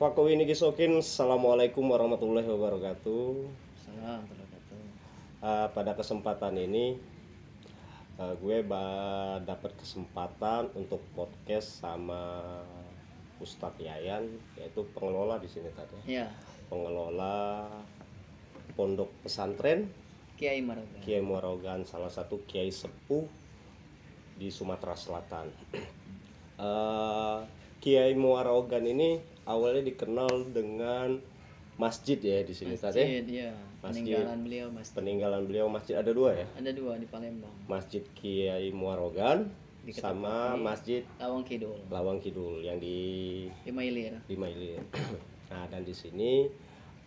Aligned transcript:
Fakowi 0.00 0.32
ini 0.32 0.48
kisokin, 0.48 1.04
Assalamualaikum 1.04 1.84
warahmatullahi 1.84 2.48
wabarakatuh. 2.48 3.36
Salam. 3.84 4.24
Uh, 5.44 5.68
pada 5.76 5.92
kesempatan 5.92 6.56
ini 6.56 6.96
uh, 8.16 8.32
gue 8.40 8.64
dapat 9.44 9.76
kesempatan 9.76 10.72
untuk 10.72 11.04
podcast 11.12 11.84
sama 11.84 12.40
Ustadz 13.44 13.76
Yayan, 13.76 14.24
yaitu 14.56 14.88
pengelola 14.96 15.36
di 15.36 15.52
sini 15.52 15.68
tadi, 15.76 16.16
Ya, 16.16 16.32
pengelola 16.72 17.68
pondok 18.80 19.12
pesantren 19.20 19.84
Kiai 20.40 20.64
Maroga. 20.64 20.96
Kiai 21.04 21.20
Muarogan, 21.20 21.84
salah 21.84 22.08
satu 22.08 22.40
kiai 22.48 22.72
sepuh 22.72 23.28
di 24.40 24.48
Sumatera 24.48 24.96
Selatan. 24.96 25.52
Eh, 26.56 27.40
kiai 27.84 28.16
Muarogan 28.16 28.88
ini 28.88 29.39
awalnya 29.50 29.82
dikenal 29.90 30.54
dengan 30.54 31.18
masjid 31.74 32.20
ya 32.20 32.46
di 32.46 32.54
sini 32.54 32.78
tadi. 32.78 33.02
Masjid, 33.02 33.26
ya. 33.26 33.50
Masjid. 33.80 34.04
Peninggalan 34.04 34.38
beliau 34.44 34.66
masjid. 34.70 34.94
Peninggalan 34.94 35.42
beliau 35.48 35.66
masjid 35.72 35.94
ada 35.96 36.12
dua 36.12 36.30
ya, 36.36 36.46
Ada 36.60 36.70
dua 36.76 37.00
di 37.00 37.06
Palembang. 37.08 37.54
Masjid 37.66 38.04
Kiai 38.12 38.68
Muarogan 38.70 39.48
Di 39.80 39.96
sama 39.96 40.54
Ketapati. 40.54 40.60
Masjid 40.60 41.02
Lawang 41.16 41.44
Kidul. 41.48 41.78
Lawang 41.88 42.20
Kidul 42.20 42.60
yang 42.60 42.76
di 42.76 42.98
Di 43.64 43.72
Mailir. 43.72 44.14
di 44.28 44.36
Mailir. 44.38 44.80
Nah, 45.50 45.66
dan 45.66 45.82
di 45.82 45.90
sini 45.90 46.46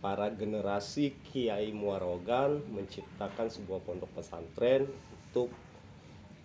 para 0.04 0.28
generasi 0.36 1.16
Kiai 1.32 1.72
Muarogan 1.72 2.60
menciptakan 2.76 3.48
sebuah 3.48 3.80
pondok 3.88 4.12
pesantren 4.20 4.84
untuk 5.32 5.48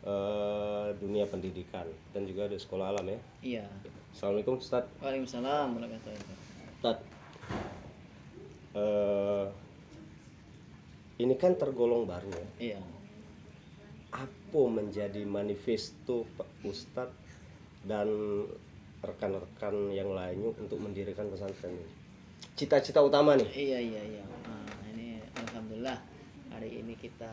eh, 0.07 0.95
dunia 0.95 1.27
pendidikan 1.27 1.91
dan 2.15 2.23
juga 2.23 2.47
ada 2.47 2.55
sekolah 2.55 2.95
alam 2.95 3.03
ya. 3.11 3.19
Iya. 3.43 3.67
Assalamualaikum 4.19 4.59
Ustaz. 4.59 4.83
Waalaikumsalam 4.99 5.79
warahmatullahi 5.79 6.19
wabarakatuh. 6.19 6.75
Ustaz. 6.75 6.99
eh, 8.75 9.47
ini 11.23 11.35
kan 11.39 11.55
tergolong 11.55 12.03
baru 12.03 12.27
ya. 12.27 12.49
Iya. 12.59 12.81
Apa 14.11 14.63
menjadi 14.75 15.23
manifesto 15.23 16.27
Pak 16.35 16.51
Ustadz 16.67 17.15
dan 17.87 18.11
rekan-rekan 19.07 19.95
yang 19.95 20.11
lainnya 20.11 20.51
untuk 20.51 20.83
mendirikan 20.83 21.31
pesantren 21.31 21.79
ini? 21.79 21.87
Cita-cita 22.59 22.99
utama 22.99 23.39
nih. 23.39 23.47
Iya, 23.55 23.79
iya, 23.79 24.03
iya. 24.03 24.25
Nah, 24.27 24.67
ini 24.99 25.23
alhamdulillah 25.47 26.03
hari 26.51 26.83
ini 26.83 26.99
kita 26.99 27.31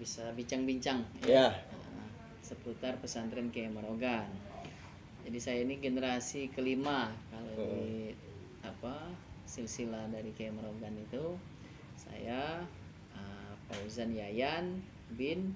bisa 0.00 0.32
bincang-bincang 0.32 1.04
Ya. 1.28 1.52
Nah, 1.68 2.08
seputar 2.40 2.96
pesantren 2.96 3.52
Kiai 3.52 3.68
Marogan. 3.68 4.49
Jadi 5.30 5.38
saya 5.46 5.62
ini 5.62 5.78
generasi 5.78 6.50
kelima 6.50 7.06
kalau 7.30 7.54
di 7.70 8.10
apa 8.66 9.14
silsilah 9.46 10.10
dari 10.10 10.34
Kiai 10.34 10.50
itu. 10.50 11.38
Saya 11.94 12.66
uh, 13.14 13.52
Fauzan 13.70 14.10
Yayan 14.10 14.82
bin 15.14 15.54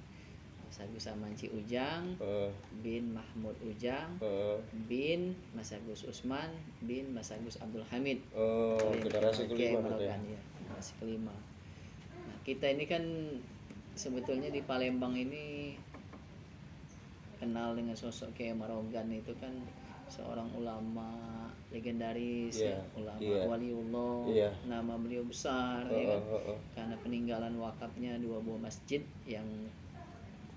Mas 0.62 0.78
Agus 0.78 1.10
Amanci 1.10 1.50
Ujang 1.50 2.14
Eh, 2.22 2.54
bin 2.86 3.18
Mahmud 3.18 3.58
Ujang 3.66 4.14
eh, 4.22 4.62
bin 4.86 5.34
Mas 5.58 5.74
Agus 5.74 6.06
Usman 6.06 6.54
bin 6.86 7.10
Mas 7.10 7.34
Agus 7.34 7.58
Abdul 7.58 7.82
Hamid. 7.90 8.22
Eh, 8.30 8.78
Kiai- 8.78 9.02
generasi 9.10 9.50
kelima 9.50 9.90
ya. 9.98 10.14
Ya, 10.22 10.38
generasi 10.62 10.92
kelima. 11.02 11.34
Nah, 12.14 12.38
kita 12.46 12.70
ini 12.70 12.86
kan 12.86 13.02
sebetulnya 13.98 14.54
di 14.54 14.62
Palembang 14.62 15.18
ini 15.18 15.74
kenal 17.44 17.76
dengan 17.76 17.92
sosok 17.94 18.32
Kiai 18.32 18.56
Marogan 18.56 19.12
itu 19.12 19.36
kan 19.36 19.52
seorang 20.06 20.48
ulama 20.56 21.12
legendaris 21.68 22.56
Iya, 22.56 22.72
ya, 22.72 22.78
ulama 22.96 23.20
iya. 23.20 23.42
waliullah, 23.44 24.20
Iya. 24.26 24.50
nama 24.64 24.94
beliau 24.96 25.24
besar 25.24 25.84
Eh, 25.86 26.00
ya 26.00 26.16
kan. 26.16 26.22
eh, 26.24 26.42
eh, 26.48 26.58
Karena 26.72 26.96
peninggalan 26.98 27.54
wakafnya 27.56 28.16
dua 28.18 28.40
buah 28.40 28.60
masjid 28.60 29.00
yang 29.24 29.44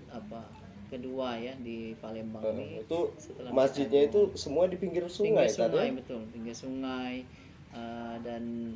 apa 0.08 0.40
kedua 0.88 1.36
ya 1.36 1.52
di 1.60 1.92
Palembang 2.00 2.40
eh. 2.44 2.52
ini 2.56 2.66
Itu 2.80 3.12
masjidnya 3.52 4.08
itu 4.08 4.32
semua 4.34 4.64
di 4.64 4.80
pinggir 4.80 5.04
sungai 5.06 5.44
pinggir 5.44 5.52
sungai 5.52 5.88
tadi. 5.92 5.98
betul 6.00 6.20
pinggir 6.32 6.56
sungai 6.56 7.14
eh, 7.72 8.16
dan 8.24 8.72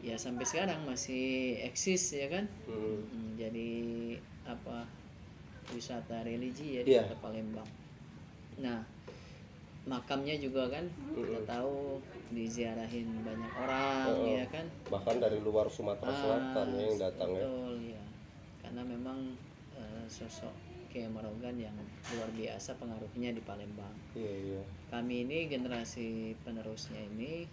ya 0.00 0.16
sampai 0.16 0.44
sekarang 0.44 0.80
masih 0.84 1.56
eksis 1.60 2.12
ya 2.12 2.28
kan 2.28 2.44
Hmm. 2.64 3.00
Hmm, 3.04 3.30
jadi 3.36 3.70
apa 4.44 4.84
wisata 5.70 6.20
religi 6.20 6.76
ya 6.76 6.82
di 6.82 6.90
Iya. 6.90 7.02
kota 7.04 7.16
Palembang 7.20 7.68
nah 8.58 8.80
makamnya 9.82 10.36
juga 10.36 10.68
kan 10.68 10.84
kita 11.16 11.40
Mm-mm. 11.40 11.48
tahu 11.48 11.98
diziarahin 12.30 13.08
banyak 13.24 13.52
orang 13.56 14.06
Oh. 14.06 14.28
ya 14.28 14.44
kan 14.46 14.66
Bahkan 14.86 15.16
dari 15.18 15.40
luar 15.40 15.66
Sumatera 15.66 16.12
Selatan 16.12 16.66
Ah, 16.68 16.76
ya 16.76 16.84
yang 16.84 16.98
datang 17.00 17.30
ya. 17.30 17.42
betul 17.42 17.74
ya 17.88 18.04
karena 18.60 18.82
memang 18.84 19.18
eh, 19.74 20.04
sosok 20.06 20.52
Kiai 20.86 21.06
Marogan 21.06 21.54
yang 21.56 21.74
luar 22.10 22.28
biasa 22.30 22.76
pengaruhnya 22.76 23.30
di 23.30 23.40
Palembang 23.40 23.94
Iya, 24.12 24.32
iya. 24.52 24.62
kami 24.90 25.24
ini 25.24 25.46
generasi 25.46 26.34
penerusnya 26.42 27.00
ini 27.08 27.46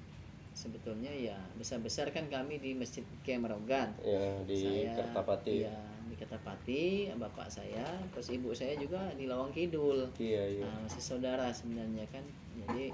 sebetulnya 0.51 1.13
ya 1.13 1.37
besar-besar 1.53 2.09
kan 2.09 2.25
kami 2.27 2.57
di 2.57 2.73
Masjid 2.73 3.05
Kiai 3.21 3.37
Marogan. 3.37 3.93
Ya, 4.01 4.41
di 4.41 4.57
Saya- 4.57 4.97
Kertapati. 4.97 5.63
Ya, 5.63 5.77
di 6.07 6.15
Kertapati, 6.15 7.11
bapak 7.15 7.47
saya, 7.51 7.85
terus 8.15 8.31
ibu 8.31 8.55
saya 8.55 8.75
juga 8.79 9.11
di 9.13 9.27
Lawang 9.27 9.51
Kidul. 9.51 10.09
Iya, 10.17 10.43
iya. 10.47 10.63
Nah, 10.65 10.87
masih 10.87 11.03
saudara 11.03 11.51
sebenarnya 11.51 12.07
kan. 12.09 12.23
Jadi 12.63 12.91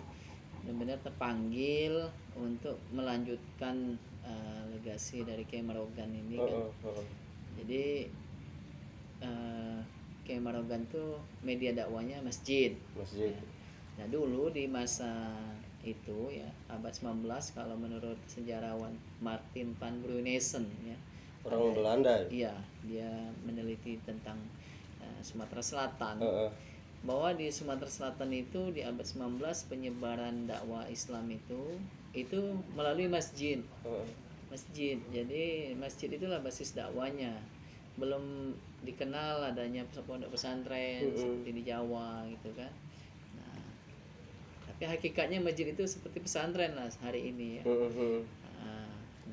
benar-benar 0.64 1.00
terpanggil 1.04 2.08
untuk 2.40 2.80
melanjutkan 2.96 4.00
eh, 4.24 4.64
legasi 4.74 5.28
dari 5.28 5.44
Kiai 5.44 5.64
Marogan 5.64 6.12
ini 6.12 6.38
kan. 6.40 6.60
Heeh, 6.60 6.72
heeh. 6.84 7.08
Jadi 7.62 7.86
eh, 9.22 9.80
Kiai 10.24 10.40
Marogan 10.40 10.88
tuh 10.88 11.20
media 11.44 11.76
dakwanya 11.76 12.24
masjid. 12.24 12.74
Masjid. 12.96 13.36
Nah 14.00 14.08
dulu 14.10 14.50
di 14.50 14.66
masa 14.66 15.30
itu 15.84 16.32
ya 16.32 16.48
abad 16.72 16.96
19 16.96 17.28
kalau 17.52 17.76
menurut 17.76 18.16
sejarawan 18.32 18.96
Martin 19.20 19.76
van 19.76 20.00
Brunesen 20.00 20.64
ya 20.88 20.96
Orang 21.44 21.76
Belanda. 21.76 22.14
ya? 22.24 22.28
iya 22.32 22.54
dia 22.88 23.12
meneliti 23.44 24.00
tentang 24.08 24.40
eh, 25.04 25.20
Sumatera 25.24 25.60
Selatan 25.60 26.24
Heeh. 26.24 26.50
bahwa 27.04 27.36
di 27.36 27.52
Sumatera 27.52 27.92
Selatan 27.92 28.32
itu 28.32 28.72
di 28.72 28.84
abad 28.84 29.04
19 29.04 29.44
penyebaran 29.68 30.48
dakwah 30.48 30.88
Islam 30.88 31.28
itu 31.32 31.76
itu 32.16 32.40
melalui 32.76 33.12
masjid 33.12 33.60
Heeh. 33.84 34.08
masjid 34.48 34.98
jadi 35.12 35.76
masjid 35.76 36.08
itulah 36.14 36.40
basis 36.40 36.72
dakwanya 36.78 37.36
belum 38.00 38.56
dikenal 38.84 39.54
adanya 39.54 39.86
pondok 40.08 40.34
pesantren 40.34 41.12
Mm-mm. 41.12 41.20
seperti 41.20 41.50
di 41.54 41.64
Jawa 41.68 42.26
gitu 42.32 42.50
kan 42.58 42.72
nah 43.38 43.62
tapi 44.72 44.84
hakikatnya 44.90 45.44
masjid 45.44 45.70
itu 45.70 45.84
seperti 45.86 46.24
pesantren 46.24 46.74
lah 46.74 46.90
hari 47.06 47.30
ini 47.30 47.62
ya. 47.62 47.64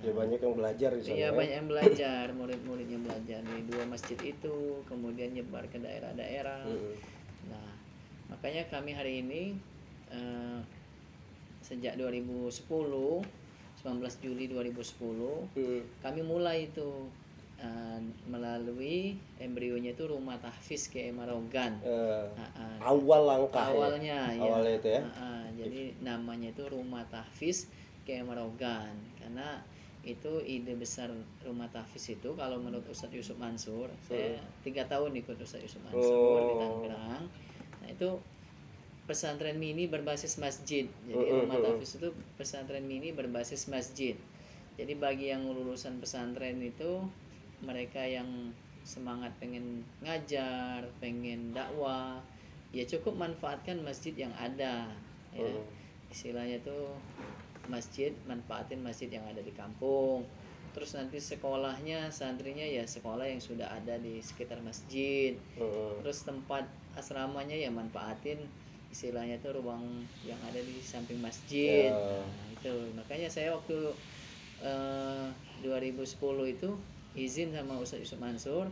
Ya 0.01 0.13
banyak 0.13 0.41
yang 0.41 0.55
belajar 0.57 0.91
di 0.97 1.03
sana. 1.05 1.13
Iya 1.13 1.29
ya. 1.29 1.37
banyak 1.37 1.57
yang 1.61 1.69
belajar 1.69 2.25
murid-muridnya 2.33 2.99
belajar 2.99 3.41
di 3.45 3.59
dua 3.69 3.85
masjid 3.85 4.17
itu 4.19 4.55
kemudian 4.89 5.37
nyebar 5.37 5.69
ke 5.69 5.77
daerah-daerah 5.77 6.65
Heeh. 6.65 6.97
Nah, 7.49 7.73
makanya 8.29 8.65
kami 8.69 8.93
hari 8.93 9.21
ini 9.21 9.43
eh, 10.09 10.59
sejak 11.61 11.97
2010, 11.97 12.65
19 12.65 14.25
Juli 14.25 14.45
2010, 14.49 15.53
Heeh. 15.57 15.83
kami 16.01 16.21
mulai 16.25 16.69
itu 16.69 17.09
eh, 17.61 18.01
melalui 18.25 19.21
embrionya 19.37 19.93
itu 19.93 20.09
rumah 20.09 20.41
tahfiz 20.41 20.89
Kiai 20.89 21.13
Marogan. 21.13 21.77
Eh, 21.85 22.25
Ah, 22.41 22.49
ah. 22.57 22.77
awal 22.89 23.29
langkah 23.29 23.69
ya. 23.69 23.77
awalnya 23.77 24.19
ya. 24.33 24.43
Awalnya 24.49 24.73
itu 24.81 24.89
ya. 24.89 25.03
Ah, 25.05 25.13
ah. 25.21 25.45
jadi 25.53 25.93
namanya 26.01 26.49
itu 26.53 26.65
rumah 26.73 27.05
tahfiz 27.13 27.69
Kiai 28.09 28.25
Marogan 28.25 28.97
karena 29.21 29.61
itu 30.01 30.41
ide 30.41 30.73
besar 30.81 31.13
rumah 31.45 31.69
tahfiz 31.69 32.09
itu 32.09 32.33
kalau 32.33 32.57
menurut 32.57 32.89
Ustadz 32.89 33.13
Yusuf 33.13 33.37
Mansur 33.37 33.93
saya 34.01 34.41
tiga 34.65 34.89
tahun 34.89 35.13
ikut 35.21 35.37
Ustadz 35.37 35.69
Yusuf 35.69 35.83
Mansur 35.85 36.41
di 36.49 36.55
Oh. 36.57 36.61
Tangerang. 36.61 37.25
Nah 37.85 37.89
itu 37.89 38.09
pesantren 39.05 39.61
mini 39.61 39.91
berbasis 39.91 40.41
masjid. 40.41 40.89
Jadi 41.05 41.19
Mm, 41.19 41.37
mm, 41.37 41.41
rumah 41.45 41.59
tahfiz 41.61 41.99
itu 42.01 42.09
pesantren 42.41 42.87
mini 42.87 43.13
berbasis 43.13 43.69
masjid. 43.69 44.17
Jadi 44.81 44.97
bagi 44.97 45.29
yang 45.29 45.45
lulusan 45.51 46.01
pesantren 46.01 46.63
itu 46.65 47.05
mereka 47.61 48.01
yang 48.01 48.55
semangat 48.81 49.37
pengen 49.37 49.85
ngajar 50.01 50.89
pengen 51.05 51.53
dakwah 51.53 52.25
ya 52.73 52.89
cukup 52.89 53.19
manfaatkan 53.21 53.83
masjid 53.85 54.17
yang 54.17 54.33
ada 54.41 54.89
ya. 55.37 55.45
Heeh. 55.45 55.63
istilahnya 56.11 56.59
tuh 56.65 56.97
masjid 57.69 58.15
manfaatin 58.25 58.81
masjid 58.81 59.11
yang 59.13 59.27
ada 59.29 59.45
di 59.45 59.53
kampung 59.53 60.25
terus 60.71 60.95
nanti 60.95 61.19
sekolahnya 61.19 62.15
santrinya 62.15 62.63
ya 62.63 62.87
sekolah 62.87 63.27
yang 63.27 63.43
sudah 63.43 63.67
ada 63.75 63.99
di 63.99 64.23
sekitar 64.23 64.63
masjid 64.63 65.35
Heeh. 65.59 65.93
terus 66.01 66.23
tempat 66.23 66.65
asramanya 66.95 67.59
ya 67.59 67.75
manfaatin 67.75 68.39
istilahnya 68.91 69.39
itu 69.39 69.49
ruang 69.55 70.03
yang 70.27 70.39
ada 70.51 70.59
di 70.59 70.83
samping 70.83 71.23
masjid. 71.23 71.95
Ya. 71.95 72.21
Nah, 72.27 72.47
itu 72.51 72.75
makanya 72.99 73.31
saya 73.31 73.55
waktu 73.55 73.95
eh, 74.61 75.27
2010 75.63 76.19
itu 76.51 76.71
izin 77.15 77.55
sama 77.55 77.79
Ustadz 77.79 78.03
Yusuf 78.07 78.19
Mansur, 78.19 78.67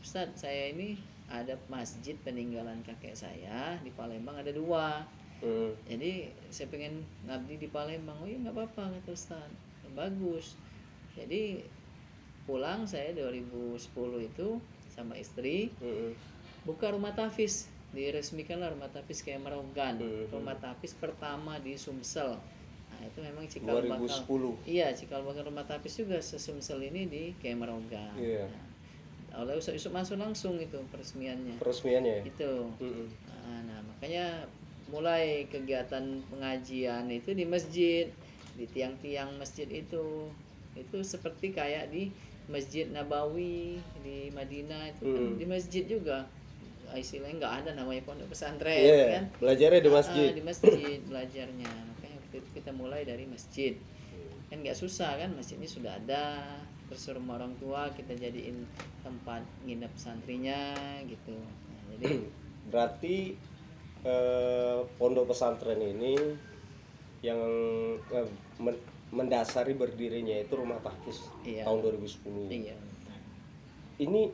Ustadz 0.00 0.46
saya 0.46 0.70
ini 0.70 0.98
ada 1.26 1.58
masjid 1.66 2.14
peninggalan 2.22 2.86
kakek 2.86 3.18
saya 3.18 3.74
di 3.82 3.90
Palembang 3.90 4.38
ada 4.38 4.54
dua. 4.54 5.02
Hmm. 5.38 5.70
Jadi 5.84 6.12
saya 6.48 6.66
pengen 6.66 6.94
ngabdi 7.22 7.54
di 7.58 7.68
Palembang. 7.68 8.16
Oh 8.18 8.26
iya 8.26 8.38
nggak 8.38 8.54
apa-apa 8.54 8.94
kata 8.94 9.10
Ustaz. 9.10 9.50
Bagus. 9.92 10.56
Jadi 11.12 11.64
pulang 12.42 12.84
saya 12.84 13.10
2010 13.12 13.76
itu 14.22 14.48
sama 14.88 15.12
istri 15.14 15.68
Hmm. 15.76 16.14
buka 16.62 16.88
rumah 16.88 17.10
tafis 17.10 17.66
diresmikanlah 17.88 18.70
rumah 18.70 18.88
tafis 18.88 19.20
kayak 19.20 19.40
Merogan 19.40 19.98
Mhm. 19.98 20.30
rumah 20.30 20.54
tafis 20.54 20.92
pertama 20.92 21.58
di 21.58 21.74
Sumsel 21.74 22.38
nah 22.86 23.00
itu 23.02 23.18
memang 23.18 23.44
cikal 23.44 23.82
bakal 23.82 23.98
2010. 23.98 24.54
iya 24.64 24.88
cikal 24.90 25.20
bakal 25.20 25.42
rumah 25.44 25.62
tafis 25.62 25.96
juga 25.96 26.16
sesumsel 26.16 26.80
ini 26.82 27.02
di 27.04 27.22
kayak 27.36 27.58
Merogan 27.58 28.14
Iya. 28.14 28.46
nah, 28.46 28.66
oleh 29.42 29.54
Ustaz 29.54 29.74
Yusuf 29.74 29.90
Mansur 29.90 30.16
langsung 30.16 30.56
itu 30.56 30.78
peresmiannya 30.86 31.58
Peresmiannya 31.58 32.14
ya. 32.14 32.22
itu 32.24 32.50
Hmm. 32.78 33.06
Nah, 33.26 33.58
nah, 33.64 33.78
makanya 33.84 34.46
mulai 34.86 35.46
kegiatan 35.50 36.04
pengajian 36.30 37.10
itu 37.10 37.30
di 37.34 37.44
masjid, 37.44 38.06
di 38.54 38.64
tiang-tiang 38.70 39.34
masjid 39.36 39.66
itu. 39.68 40.30
Itu 40.76 41.00
seperti 41.02 41.56
kayak 41.56 41.88
di 41.90 42.12
Masjid 42.46 42.86
Nabawi 42.86 43.74
di 44.06 44.30
Madinah 44.30 44.94
itu 44.94 45.02
kan 45.02 45.22
Hmm. 45.24 45.34
di 45.40 45.46
masjid 45.48 45.82
juga. 45.82 46.22
Ah, 46.86 46.94
Istilahnya 47.02 47.42
nggak 47.42 47.54
ada 47.66 47.70
namanya 47.74 48.06
pondok 48.06 48.30
pesantren 48.30 48.78
Iya, 48.86 49.04
kan. 49.18 49.24
belajarnya 49.42 49.80
di 49.82 49.90
Ah, 49.90 49.94
masjid. 49.98 50.28
di 50.30 50.42
masjid 50.50 50.98
belajarnya. 51.02 51.66
Makanya 51.90 52.16
waktu 52.22 52.36
itu 52.38 52.50
kita 52.54 52.70
mulai 52.70 53.02
dari 53.02 53.24
masjid. 53.26 53.74
Kan 54.46 54.62
nggak 54.62 54.78
susah 54.78 55.18
kan, 55.18 55.34
masjidnya 55.34 55.66
sudah 55.66 55.92
ada. 55.98 56.24
Terus 56.86 57.02
rumah 57.10 57.42
orang 57.42 57.58
tua 57.58 57.90
kita 57.98 58.14
jadiin 58.14 58.62
tempat 59.02 59.42
nginep 59.66 59.92
santrinya 59.98 60.60
gitu. 61.10 61.34
Nah, 61.34 61.82
jadi 61.98 62.06
Berarti 62.70 63.38
eh, 64.02 64.78
pondok 64.96 65.32
pesantren 65.32 65.78
ini 65.78 66.18
yang 67.24 67.40
eh, 68.10 68.28
men- 68.58 68.84
mendasari 69.08 69.72
berdirinya 69.72 70.36
itu 70.36 70.52
rumah 70.52 70.82
tahfiz 70.82 71.24
Iya. 71.40 71.64
tahun 71.64 71.78
2010. 71.80 72.50
iya. 72.50 72.74
Ini 73.96 74.28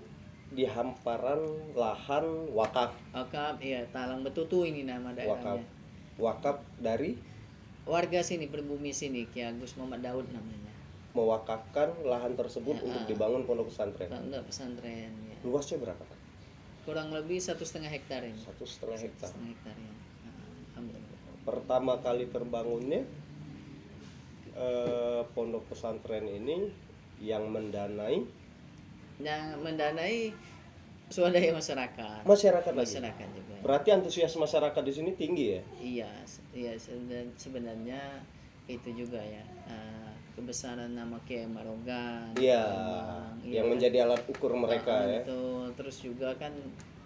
di 0.53 0.65
hamparan 0.67 1.41
lahan 1.73 2.51
wakaf, 2.51 2.93
Wakaf, 3.15 3.57
iya, 3.63 3.87
Talang 3.89 4.21
Betutu 4.21 4.67
ini 4.67 4.83
nama 4.83 5.13
wakaf, 5.13 5.17
daerahnya. 5.17 5.65
wakaf 6.19 6.57
dari 6.77 7.17
Warga 7.83 8.23
sini, 8.23 8.47
pribumi 8.47 8.95
sini, 8.95 9.27
Ki 9.27 9.43
Agus 9.43 9.75
Muhammad 9.75 10.03
Daud 10.03 10.27
namanya. 10.31 10.71
mewakafkan 11.13 11.93
lahan 12.07 12.33
tersebut 12.33 12.73
Ya, 12.73 12.89
untuk 12.89 13.03
dibangun 13.05 13.45
pondok 13.45 13.69
pesantren. 13.69 14.09
Pondok 14.09 14.49
pesantren, 14.49 15.13
ya. 15.29 15.37
Luasnya 15.45 15.77
berapa? 15.77 16.01
Kurang 16.83 17.15
lebih 17.15 17.39
satu 17.39 17.63
setengah 17.63 17.89
hektar 17.89 18.27
ini. 18.27 18.43
Satu 18.43 18.67
setengah 18.67 18.99
hektar. 18.99 19.31
setengah 19.31 19.51
hektar 19.55 19.75
ya. 19.79 19.93
Nah, 20.27 20.35
Alhamdulillah. 20.75 21.19
Pertama 21.43 21.93
kali 21.99 22.25
terbangunnya 22.27 23.03
eh, 24.53 25.23
pondok 25.33 25.71
pesantren 25.71 26.27
ini 26.27 26.71
yang 27.23 27.47
mendanai 27.49 28.27
Yang 29.23 29.45
mendanai 29.63 30.19
swadaya 31.07 31.55
masyarakat. 31.55 32.21
masyarakat 32.27 32.73
lagi. 32.75 32.89
Masyarakat 32.99 33.29
juga. 33.31 33.55
Berarti 33.63 33.89
antusias 33.95 34.35
masyarakat 34.35 34.83
di 34.83 34.93
sini 34.93 35.11
tinggi 35.15 35.45
ya? 35.55 35.63
Iya, 35.79 36.11
iya 36.51 36.73
seben- 36.75 37.37
sebenarnya 37.39 38.27
itu 38.67 38.91
juga 38.97 39.23
ya. 39.23 39.45
ah, 39.71 40.12
kebesaran 40.33 40.93
nama 40.93 41.21
Kiai 41.23 41.45
Marogan. 41.45 42.33
Iya, 42.35 42.65
yang 43.45 43.69
kan? 43.69 43.73
menjadi 43.77 43.97
alat 44.05 44.23
ukur 44.25 44.53
mereka 44.53 44.93
Ah, 44.93 45.05
ya. 45.05 45.21
betul. 45.21 45.65
Terus 45.77 45.97
juga 46.01 46.29
kan 46.37 46.53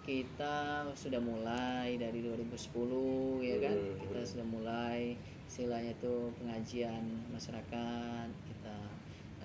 kita 0.03 0.57
sudah 0.95 1.19
mulai 1.19 1.99
dari 1.99 2.23
2010 2.23 3.43
ya 3.43 3.57
kan. 3.59 3.75
Hmm. 3.75 3.99
Kita 3.99 4.21
sudah 4.23 4.47
mulai 4.47 5.19
istilahnya 5.45 5.93
itu 5.93 6.31
pengajian 6.39 7.03
masyarakat. 7.29 8.29
Kita 8.31 8.77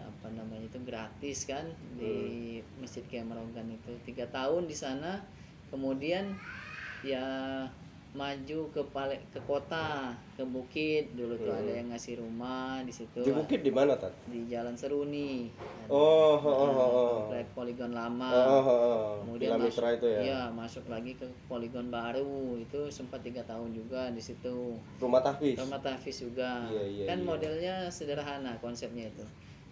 apa 0.02 0.28
namanya 0.34 0.66
itu 0.66 0.78
gratis 0.82 1.46
kan 1.46 1.66
di 1.98 2.14
Hmm. 2.62 2.86
Masjid 2.86 3.02
Kiai 3.06 3.26
Marogan 3.26 3.70
itu 3.70 3.92
tiga 4.06 4.30
tahun 4.30 4.70
di 4.70 4.78
sana. 4.78 5.22
Kemudian 5.74 6.38
ya 7.02 7.26
maju 8.12 8.60
ke 8.70 8.82
pale, 8.92 9.16
ke 9.32 9.40
kota 9.42 10.12
ke 10.36 10.44
bukit 10.44 11.16
dulu 11.16 11.32
tuh 11.38 11.48
Hmm. 11.48 11.64
ada 11.64 11.72
yang 11.80 11.88
ngasih 11.90 12.20
rumah 12.20 12.84
di 12.84 12.92
situ 12.92 13.24
Di 13.24 13.32
bukit 13.32 13.62
di 13.62 13.72
mana, 13.72 13.96
Tat? 13.96 14.12
di 14.28 14.44
Jalan 14.46 14.76
Seruni 14.76 15.48
Ada. 15.48 15.88
Oh, 15.88 16.36
oh, 16.36 16.44
oh, 16.44 16.72
oh, 16.72 16.90
oh. 17.32 17.44
poligon 17.54 17.92
lama 17.92 18.28
Oh, 18.28 18.44
oh, 18.52 18.68
oh. 18.68 19.10
kemudian 19.24 19.56
Villa 19.56 19.64
masuk 19.64 19.84
itu 19.94 20.08
ya. 20.08 20.20
iya, 20.20 20.42
masuk 20.50 20.86
lagi 20.86 21.16
ke 21.16 21.24
poligon 21.48 21.88
baru 21.88 22.56
itu 22.58 22.80
sempat 22.88 23.22
tiga 23.22 23.44
tahun 23.44 23.72
juga 23.72 24.12
di 24.12 24.20
situ 24.20 24.76
Rumah 25.00 25.22
tahfiz. 25.22 25.56
rumah 25.56 25.80
tahfiz 25.80 26.20
juga 26.20 26.68
Iya, 26.68 26.84
iya, 26.84 27.06
kan 27.08 27.18
iya. 27.18 27.26
modelnya 27.26 27.76
sederhana 27.88 28.60
konsepnya 28.60 29.08
itu 29.08 29.24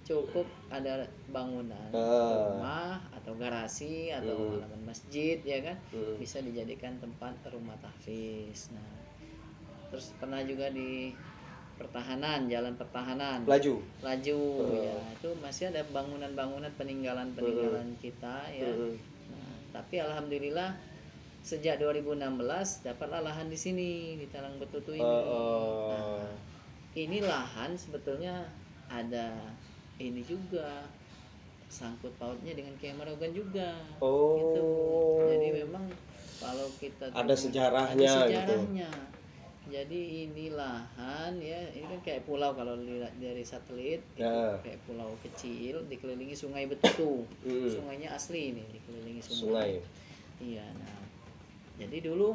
cukup 0.10 0.50
ada 0.68 1.06
bangunan 1.30 1.94
Ah. 1.94 2.58
rumah 2.58 2.98
atau 3.14 3.38
garasi 3.38 4.10
atau 4.10 4.34
Hmm. 4.34 4.58
halaman 4.58 4.90
masjid 4.90 5.38
ya 5.40 5.62
kan 5.62 5.78
Hmm. 5.94 6.18
bisa 6.18 6.42
dijadikan 6.42 6.98
tempat 6.98 7.38
rumah 7.48 7.78
tahfiz 7.78 8.74
nah 8.74 8.90
terus 9.94 10.10
pernah 10.18 10.42
juga 10.42 10.74
di 10.74 11.14
pertahanan 11.78 12.50
jalan 12.50 12.74
pertahanan 12.74 13.46
Laju. 13.46 13.80
laju 14.02 14.42
Oh. 14.60 14.74
ya 14.74 14.98
itu 15.14 15.30
masih 15.40 15.70
ada 15.70 15.86
bangunan-bangunan 15.88 16.74
peninggalan-peninggalan 16.74 17.94
kita 18.02 18.50
ya 18.50 18.66
Hmm. 18.68 18.98
nah, 19.30 19.54
tapi 19.72 20.02
alhamdulillah 20.02 20.74
sejak 21.40 21.78
2016 21.78 22.82
dapatlah 22.84 23.24
lahan 23.24 23.48
di 23.48 23.56
sini 23.56 23.90
di 24.18 24.26
Talang 24.28 24.58
Betutu 24.58 24.92
ini 24.92 25.06
oh. 25.06 25.94
Nah, 25.94 26.34
ini 26.96 27.22
lahan 27.22 27.78
sebetulnya 27.78 28.44
ada 28.90 29.38
ini 30.00 30.24
juga 30.24 30.88
sangkut 31.70 32.16
pautnya 32.16 32.52
dengan 32.52 32.74
Kiai 32.76 32.96
Marogan 32.96 33.30
juga 33.30 33.78
Oh. 34.00 34.40
gitu 34.40 34.66
jadi 35.30 35.48
memang 35.64 35.86
kalau 36.40 36.66
kita 36.76 37.12
Ada 37.12 37.36
sejarahnya 37.36 38.10
ada 38.10 38.26
gitu. 38.26 38.56
sejarahnya 38.58 38.90
jadi 39.70 40.02
ini 40.26 40.50
lahan 40.50 41.38
ya 41.38 41.62
ini 41.70 41.86
kan 41.86 42.00
kayak 42.02 42.26
pulau 42.26 42.58
kalau 42.58 42.74
dilihat 42.74 43.14
dari 43.16 43.44
satelit 43.44 44.02
itu 44.12 44.24
Ya. 44.24 44.58
kayak 44.58 44.82
pulau 44.84 45.14
kecil 45.22 45.86
dikelilingi 45.86 46.34
sungai 46.34 46.66
Betutu 46.66 47.28
Hmm. 47.44 47.70
sungainya 47.70 48.10
asli 48.10 48.50
ini 48.50 48.66
dikelilingi 48.72 49.22
sungai, 49.22 49.38
Sungai. 49.38 49.72
iya 50.42 50.66
nah 50.74 50.98
jadi 51.78 52.02
dulu 52.02 52.34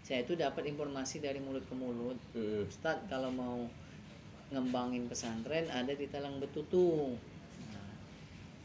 saya 0.00 0.24
itu 0.24 0.32
dapat 0.32 0.64
informasi 0.64 1.20
dari 1.20 1.38
mulut 1.38 1.62
ke 1.62 1.74
mulut 1.76 2.16
Hmm. 2.32 2.64
Ustadz 2.64 3.04
kalau 3.06 3.28
mau 3.28 3.68
ngembangin 4.50 5.06
pesantren 5.06 5.70
ada 5.70 5.94
di 5.94 6.06
Talang 6.10 6.42
Betutu. 6.42 7.14
Nah, 7.70 7.90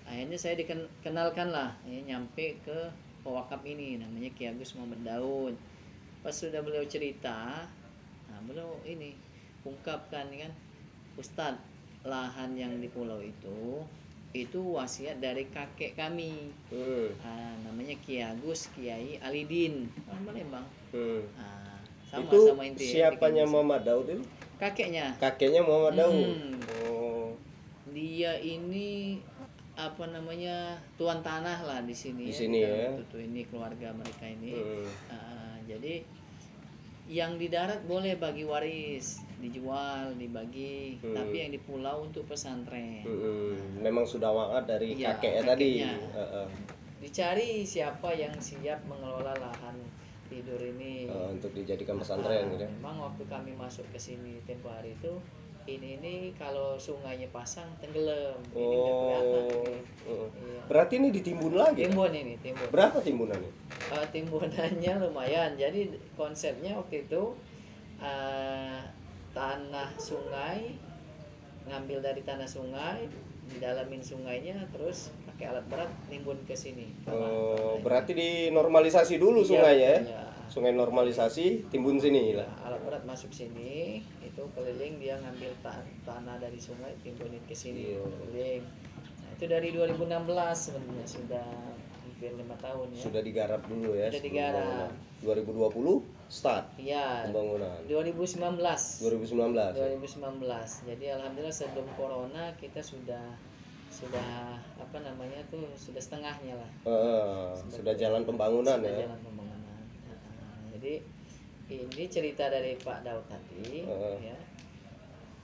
akhirnya 0.10 0.38
saya 0.38 0.58
dikenalkan 0.58 1.54
lah, 1.54 1.78
ya, 1.86 2.02
nyampe 2.02 2.58
ke 2.66 2.90
pewakaf 3.22 3.62
ini 3.66 4.02
namanya 4.02 4.30
Ki 4.34 4.50
Agus 4.50 4.74
Muhammad 4.78 5.02
Daud. 5.06 5.56
Pas 6.26 6.34
sudah 6.34 6.62
beliau 6.66 6.86
cerita, 6.90 7.70
nah 8.30 8.40
beliau 8.50 8.82
ini 8.86 9.14
ungkapkan 9.62 10.26
kan, 10.30 10.52
Ustadz 11.16 11.62
lahan 12.06 12.54
yang 12.58 12.78
di 12.82 12.90
pulau 12.90 13.18
itu 13.22 13.82
itu 14.36 14.60
wasiat 14.76 15.24
dari 15.24 15.48
kakek 15.48 15.96
kami. 15.96 16.52
Hmm. 16.68 17.08
Ah, 17.24 17.56
namanya 17.64 17.96
Ki 18.04 18.20
Agus 18.20 18.68
Kiai 18.76 19.16
Alidin, 19.24 19.88
orang 20.12 20.24
Palembang. 20.28 20.68
Hmm. 20.92 21.24
Nah, 21.40 21.80
sama 22.12 22.28
itu 22.28 22.40
sama 22.52 22.64
inti 22.68 22.84
ya, 22.84 22.92
siapanya 23.16 23.48
Muhammad 23.48 23.88
Daud 23.88 24.12
itu? 24.12 24.24
Kakeknya 24.58 25.16
Kakeknya 25.18 25.62
Muhammad 25.62 25.94
Daud. 25.96 26.16
Hmm. 26.16 26.56
Oh. 26.88 27.28
dia 27.88 28.36
ini 28.38 29.20
apa 29.74 30.04
namanya 30.06 30.72
tuan 30.96 31.20
tanah 31.20 31.60
lah 31.62 31.80
di 31.82 31.92
sini 31.92 32.28
Di 32.28 32.36
sini 32.38 32.60
ya. 32.60 32.96
Tutu 32.98 33.20
ini 33.20 33.44
keluarga 33.46 33.92
mereka 33.92 34.26
ini 34.26 34.52
Hmm. 34.52 34.88
Ah, 35.10 35.56
jadi 35.64 36.04
yang 37.06 37.36
di 37.36 37.48
darat 37.48 37.86
boleh 37.86 38.16
bagi 38.16 38.44
waris 38.44 39.22
dijual 39.38 40.16
dibagi 40.16 40.98
Hmm. 40.98 41.14
tapi 41.14 41.36
yang 41.38 41.52
di 41.52 41.60
pulau 41.60 42.02
untuk 42.02 42.26
pesantren 42.26 43.04
Hmm. 43.04 43.80
Memang 43.80 44.04
sudah 44.04 44.28
wakat 44.28 44.64
dari 44.70 44.96
Iya, 44.96 45.14
kakeknya 45.14 45.44
tadi. 45.46 45.70
kakeknya. 45.78 45.92
Heeh. 46.14 46.48
dicari 46.96 47.62
siapa 47.62 48.10
yang 48.12 48.34
siap 48.36 48.82
mengelola 48.84 49.36
lahan 49.36 49.78
tidur 50.36 50.60
ini 50.60 51.08
Eh, 51.08 51.28
untuk 51.32 51.52
dijadikan 51.52 51.96
pesantren 51.96 52.44
Ah, 52.44 52.52
gitu. 52.52 52.62
ya. 52.62 52.70
memang 52.74 52.98
waktu 53.02 53.24
kami 53.26 53.52
masuk 53.54 53.88
ke 53.90 53.98
sini 53.98 54.44
tempo 54.44 54.68
hari 54.68 54.92
itu 54.94 55.16
ini 55.66 55.98
ini 55.98 56.16
kalau 56.32 56.78
sungainya 56.78 57.26
pasang 57.30 57.66
tenggelam 57.80 58.38
ini 58.52 58.76
nggak 58.76 58.94
kelihatan 58.94 59.42
Oh. 59.42 59.64
nih. 59.66 59.82
Heeh. 60.06 60.28
Iya. 60.30 60.62
Berarti 60.68 60.94
ini 60.96 61.08
ditimbun 61.10 61.54
lagi. 61.54 61.82
timbun 61.82 62.12
ini 62.12 62.36
timbun 62.38 62.68
Berapa 62.70 62.98
timbunannya? 63.00 63.52
Eh, 63.90 64.06
timbunannya 64.12 64.94
lumayan 65.00 65.56
jadi 65.56 65.88
konsepnya 66.14 66.76
waktu 66.76 67.06
itu 67.06 67.34
eh, 67.98 68.80
tanah 69.32 69.90
sungai 69.98 70.76
ngambil 71.66 71.98
dari 72.00 72.22
tanah 72.22 72.46
sungai 72.46 73.10
didalamin 73.48 74.02
sungainya 74.02 74.58
terus 74.70 75.10
pakai 75.36 75.52
alat 75.52 75.66
berat 75.68 75.92
nimbun 76.08 76.40
ke 76.44 76.56
sini 76.56 76.88
Oh, 77.06 77.76
berarti 77.80 78.16
dinormalisasi 78.16 79.16
dulu 79.16 79.42
Iya, 79.42 79.50
sungainya 79.50 79.84
ya. 79.86 80.00
iya. 80.02 80.24
Sungai 80.46 80.72
normalisasi, 80.72 81.68
timbun 81.68 81.98
sini 81.98 82.32
lah. 82.32 82.48
Nah, 82.48 82.72
alat 82.72 82.82
berat 82.82 83.04
masuk 83.04 83.28
sini 83.30 84.00
itu 84.22 84.42
keliling 84.54 84.96
dia 84.96 85.18
ngambil 85.18 85.52
ta- 85.60 85.84
tanah 86.02 86.38
dari 86.38 86.56
sungai 86.56 86.96
timbunin 87.02 87.44
ke 87.44 87.52
sini 87.52 87.92
Iya. 87.92 88.00
keliling 88.00 88.64
nah, 88.64 89.30
itu 89.32 89.46
dari 89.46 89.70
2016 89.70 90.08
sebenarnya 90.62 91.04
sudah 91.06 91.48
hampir 92.00 92.32
lima 92.32 92.56
tahun 92.56 92.88
ya 92.90 93.02
Sudah 93.04 93.22
digarap 93.22 93.62
dulu 93.66 93.92
ya. 93.94 94.08
Sudah 94.08 94.24
digarap. 94.24 94.90
pembangunan. 95.20 96.00
2020 96.00 96.00
start 96.28 96.66
iya 96.78 97.26
pembangunan. 97.26 97.76
2019 97.84 99.02
2019. 99.02 99.74
ya? 99.74 99.86
2019 99.92 100.88
jadi 100.88 101.06
alhamdulillah 101.18 101.52
sebelum 101.58 101.88
corona 101.94 102.54
kita 102.56 102.80
sudah 102.80 103.36
sudah 103.92 104.60
apa 104.78 104.98
namanya 105.02 105.40
tuh 105.50 105.66
sudah 105.76 106.02
setengahnya 106.02 106.56
lah. 106.58 106.72
Heeh, 106.86 107.46
sudah 107.72 107.94
jalan 107.96 108.24
pembangunan 108.28 108.78
sudah 108.80 108.92
ya. 108.92 109.00
jalan 109.08 109.20
pembangunan. 109.24 109.60
Nah, 110.06 110.60
jadi 110.76 110.94
ini 111.72 112.04
cerita 112.12 112.52
dari 112.52 112.76
Pak 112.78 113.00
Daud 113.06 113.26
tadi 113.26 113.86
Heeh. 113.86 114.16
ya. 114.34 114.38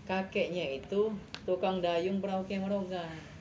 Kakeknya 0.06 0.76
itu 0.76 1.14
tukang 1.46 1.80
dayung 1.80 2.20
perahu 2.20 2.44
Kemerogan 2.46 3.32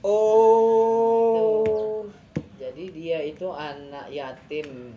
Oh. 0.00 2.08
jadi 2.56 2.84
dia 2.88 3.20
itu 3.20 3.52
anak 3.52 4.08
yatim 4.08 4.96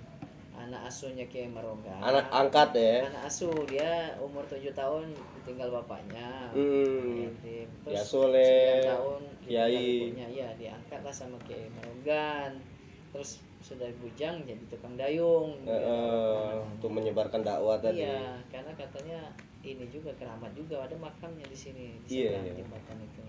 anak 0.54 0.86
asuhnya 0.86 1.26
Kemerogan 1.26 1.98
Anak 1.98 2.30
angkat 2.30 2.70
ya. 2.74 3.10
anak 3.10 3.26
asuh 3.26 3.54
dia 3.66 4.14
umur 4.18 4.46
7 4.46 4.70
tahun 4.72 5.10
ditinggal 5.42 5.74
bapaknya 5.74 6.54
Hmm. 6.54 7.26
yatim 7.26 7.68
Diasuh 7.84 8.30
oleh 8.30 8.80
9 8.80 8.92
tahun 8.94 9.22
Kiai. 9.44 10.14
ya 10.30 10.50
diangkatlah 10.54 11.12
sama 11.12 11.38
Kiai 11.44 11.68
Merogan 11.70 12.62
terus 13.10 13.38
sudah 13.60 13.88
bujang 13.98 14.44
jadi 14.44 14.60
tukang 14.68 14.94
dayung 14.94 15.56
Heeh, 15.64 16.52
untuk 16.70 16.92
menyebarkan 16.92 17.42
dakwah 17.42 17.80
tadi. 17.80 18.04
iya 18.04 18.36
karena 18.48 18.76
katanya 18.76 19.20
ini 19.64 19.88
juga 19.88 20.12
keramat 20.14 20.52
juga 20.52 20.84
ada 20.84 20.96
makamnya 20.96 21.48
di 21.48 21.56
sini 21.56 21.96
di 22.04 22.08
seberang 22.28 22.44
iya. 22.44 22.54
jembatan 22.54 22.98
itu 23.00 23.24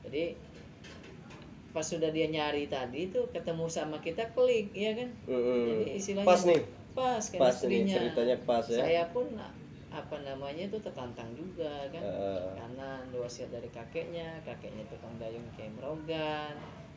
jadi 0.00 0.22
pas 1.70 1.82
sudah 1.82 2.10
dia 2.10 2.26
nyari 2.26 2.66
tadi 2.66 3.08
tuh 3.08 3.30
ketemu 3.30 3.66
sama 3.66 3.98
kita 3.98 4.26
klik 4.32 4.70
ya 4.72 4.90
kan 4.92 5.10
Mm-mm. 5.24 5.62
jadi 5.70 5.84
istilahnya 5.94 6.28
Pas 6.28 6.42
nih. 6.42 6.62
pas 6.90 7.22
Pas 7.22 7.56
nih 7.62 7.80
ceritanya 7.86 8.36
pas 8.42 8.64
ya. 8.66 8.82
saya 8.82 9.02
pun 9.08 9.30
apa 9.90 10.16
namanya 10.22 10.66
itu 10.66 10.78
tertantang 10.78 11.30
juga 11.34 11.86
kan 11.88 11.98
Heeh. 11.98 12.42
karena 12.54 12.88
wasiat 13.12 13.50
dari 13.50 13.66
kakeknya 13.68 14.38
kakeknya 14.42 14.86
tukang 14.86 15.14
dayung 15.16 15.46
kayak 15.54 15.74
merogan 15.74 16.54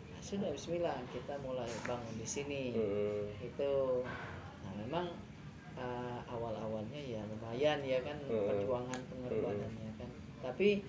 Nah, 0.10 0.22
sudah 0.22 0.50
Bismillah 0.50 0.98
kita 1.10 1.36
mulai 1.42 1.65
bangun 1.84 2.15
di 2.15 2.25
sini 2.25 2.74
Mm-mm. 2.74 3.34
itu 3.42 3.74
nah 4.63 4.74
memang 4.77 5.06
uh, 5.74 6.20
awal-awalnya 6.25 6.98
ya 6.98 7.22
lumayan 7.25 7.82
ya 7.82 8.00
kan 8.00 8.18
Hmm. 8.24 8.46
perjuangan 8.48 9.00
pengorbanannya 9.10 9.89
kan 9.98 10.10
tapi 10.39 10.86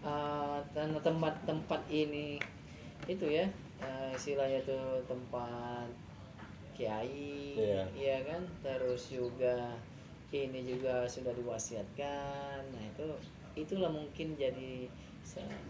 uh, 0.00 0.60
tanah 0.70 1.00
tempat-tempat 1.00 1.80
ini 1.88 2.36
itu 3.06 3.26
ya 3.26 3.46
uh, 3.80 4.10
istilahnya 4.12 4.60
tuh 4.62 5.02
tempat 5.06 5.88
kiai 6.74 7.56
Iya. 7.56 7.82
iya 7.96 8.16
kan 8.22 8.42
terus 8.60 9.08
juga 9.08 9.72
ini 10.28 10.60
juga 10.62 11.06
sudah 11.06 11.32
diwasiatkan 11.32 12.60
nah 12.68 12.82
itu 12.84 13.06
itulah 13.56 13.88
mungkin 13.88 14.36
jadi 14.36 14.90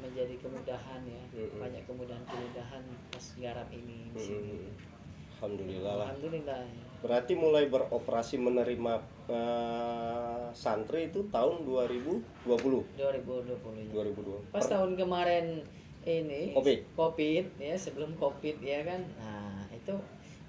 menjadi 0.03 0.37
kemudahan 0.37 1.01
ya 1.07 1.23
Mm-mm. 1.33 1.57
banyak 1.57 1.81
kemudahan-kemudahan 1.87 2.83
pas 3.09 3.27
garap 3.39 3.69
ini 3.71 4.11
di 4.11 4.21
sini 4.21 4.53
Mm-mm. 4.53 4.95
Alhamdulillah 5.37 5.95
lah. 5.95 6.07
alhamdulillah 6.09 6.61
ya. 6.65 6.85
Berarti 7.05 7.37
mulai 7.37 7.69
beroperasi 7.69 8.41
menerima 8.41 8.93
eh, 9.29 10.47
santri 10.53 11.13
itu 11.13 11.29
tahun 11.29 11.61
2020. 11.63 12.49
2020 12.49 12.97
ya. 12.97 13.93
2020. 13.93 14.49
pas 14.49 14.65
tahun 14.65 14.97
kemarin 14.97 15.61
ini 16.07 16.55
Covid. 16.55 16.79
covid 16.95 17.45
ya 17.59 17.75
sebelum 17.75 18.15
covid 18.15 18.57
ya 18.59 18.81
kan 18.83 19.03
nah 19.19 19.67
itu 19.69 19.95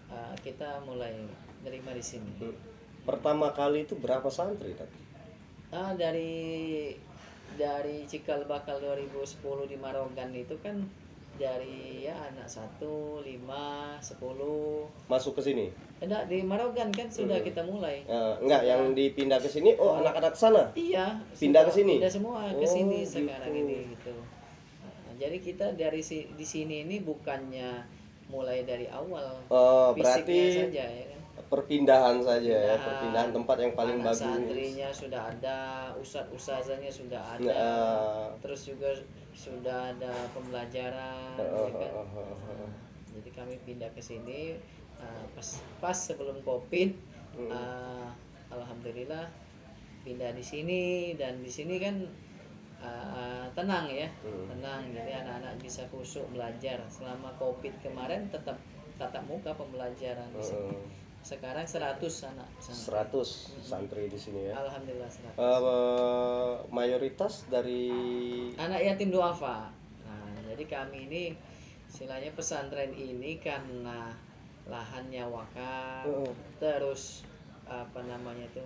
uh, 0.08 0.34
kita 0.40 0.80
mulai 0.82 1.26
nerima 1.60 1.92
di 1.92 2.00
sini. 2.00 2.30
Pertama 3.04 3.50
kali 3.50 3.84
itu 3.84 3.96
berapa 3.96 4.28
santri 4.28 4.72
tadi? 4.72 5.00
ah 5.68 5.92
dari 5.92 6.94
dari 7.54 8.06
cikal 8.06 8.46
bakal 8.46 8.80
2010 8.80 9.18
di 9.66 9.76
Marogan 9.76 10.32
itu 10.32 10.56
kan 10.58 10.80
dari 11.36 12.02
ya 12.02 12.16
anak 12.26 12.48
satu 12.48 13.20
lima 13.20 13.94
sepuluh 14.00 14.88
Masuk 15.06 15.36
ke 15.36 15.42
sini? 15.44 15.68
enggak 15.98 16.26
di 16.26 16.40
Marogan 16.42 16.90
kan 16.90 17.10
sudah 17.10 17.36
Hmm. 17.36 17.44
kita 17.44 17.62
mulai 17.64 18.02
Eh, 18.04 18.34
enggak, 18.40 18.62
yang 18.64 18.94
dipindah 18.94 19.38
ke 19.38 19.46
sini. 19.46 19.74
Oh, 19.76 19.98
anak-anak 19.98 20.34
sana. 20.34 20.70
Iya. 20.72 21.18
Pindah 21.34 21.62
ke 21.64 21.72
sini? 21.74 21.98
Pindah 21.98 22.10
semua 22.12 22.48
ke 22.48 22.62
Oh, 22.62 22.70
sini 22.70 23.02
gitu. 23.02 23.22
sekarang 23.22 23.50
ini 23.52 23.78
gitu. 23.92 24.14
Jadi 25.18 25.38
kita 25.42 25.74
dari 25.74 26.02
si, 26.02 26.30
di 26.32 26.46
sini 26.46 26.86
ini 26.86 27.02
bukannya 27.02 27.82
mulai 28.28 28.62
dari 28.64 28.86
awal 28.92 29.40
Oh, 29.48 29.96
fisiknya 29.96 30.04
berarti 30.04 30.40
saja 30.52 30.86
ya 30.86 31.06
kan. 31.08 31.22
perpindahan 31.48 32.18
saja 32.20 32.56
ya, 32.60 32.76
Perpindahan. 32.78 33.30
tempat 33.32 33.58
yang 33.58 33.74
paling 33.74 33.98
Anak 33.98 34.06
bagus. 34.12 34.20
santrinya 34.20 34.90
sudah 34.92 35.22
ada, 35.32 35.60
ustadz 35.96 36.34
ustazanya 36.36 36.92
sudah 36.92 37.22
ada. 37.24 37.48
Nah, 37.48 38.28
Terus 38.44 38.62
juga 38.68 38.90
sudah 39.32 39.96
ada 39.96 40.12
pembelajaran 40.36 41.40
eh, 41.40 41.46
ya 41.46 41.56
eh, 41.56 41.72
kan. 41.72 41.94
eh, 41.94 42.08
eh, 42.18 42.28
eh. 42.28 42.38
Nah, 42.52 42.72
jadi 43.16 43.30
kami 43.32 43.56
pindah 43.64 43.90
ke 43.90 44.02
sini 44.02 44.60
uh, 45.00 45.24
pas 45.34 45.48
pas 45.80 45.98
sebelum 45.98 46.38
Covid 46.44 46.94
Hmm. 47.38 47.54
uh, 47.54 48.10
alhamdulillah 48.50 49.30
pindah 50.02 50.34
di 50.34 50.42
sini 50.42 50.84
dan 51.14 51.38
di 51.38 51.52
sini 51.54 51.78
kan 51.78 52.02
uh, 52.80 53.46
tenang 53.52 53.86
ya 53.88 54.06
Hmm. 54.22 54.46
tenang 54.48 54.82
jadi 54.90 55.22
anak-anak 55.22 55.58
bisa 55.58 55.84
kusuk 55.88 56.26
belajar 56.30 56.78
selama 56.88 57.34
covid 57.36 57.74
kemarin 57.80 58.28
tetap 58.28 58.58
tatap 58.96 59.22
muka 59.24 59.54
pembelajaran 59.54 60.26
di 60.32 60.42
sini. 60.42 60.74
Eh, 60.74 60.82
sekarang 61.20 61.66
100 61.66 62.00
anak 62.26 62.50
santri. 62.58 62.88
100 62.88 63.28
santri 63.62 64.04
di 64.06 64.16
sini 64.16 64.48
ya. 64.48 64.54
alhamdulillah 64.58 65.10
100 65.10 65.36
Eh, 65.36 66.54
mayoritas 66.70 67.46
dari 67.48 67.90
anak 68.56 68.82
yatim 68.82 69.10
duafa 69.10 69.70
nah 70.02 70.24
jadi 70.46 70.64
kami 70.66 71.06
ini 71.06 71.24
istilahnya 71.86 72.32
pesantren 72.32 72.92
ini 72.92 73.38
karena 73.38 74.14
lahannya 74.66 75.24
wakaf 75.26 76.06
Eh, 76.06 76.32
terus 76.58 77.24
apa 77.66 78.00
namanya 78.02 78.48
tuh 78.52 78.64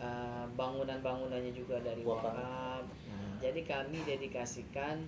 eh, 0.00 0.44
bangunan-bangunannya 0.56 1.52
juga 1.52 1.76
dari 1.78 2.00
Wakaf. 2.00 2.24
wakaf. 2.32 2.84
Nah, 2.88 3.30
jadi 3.38 3.60
kami 3.62 4.00
dedikasikan 4.02 5.04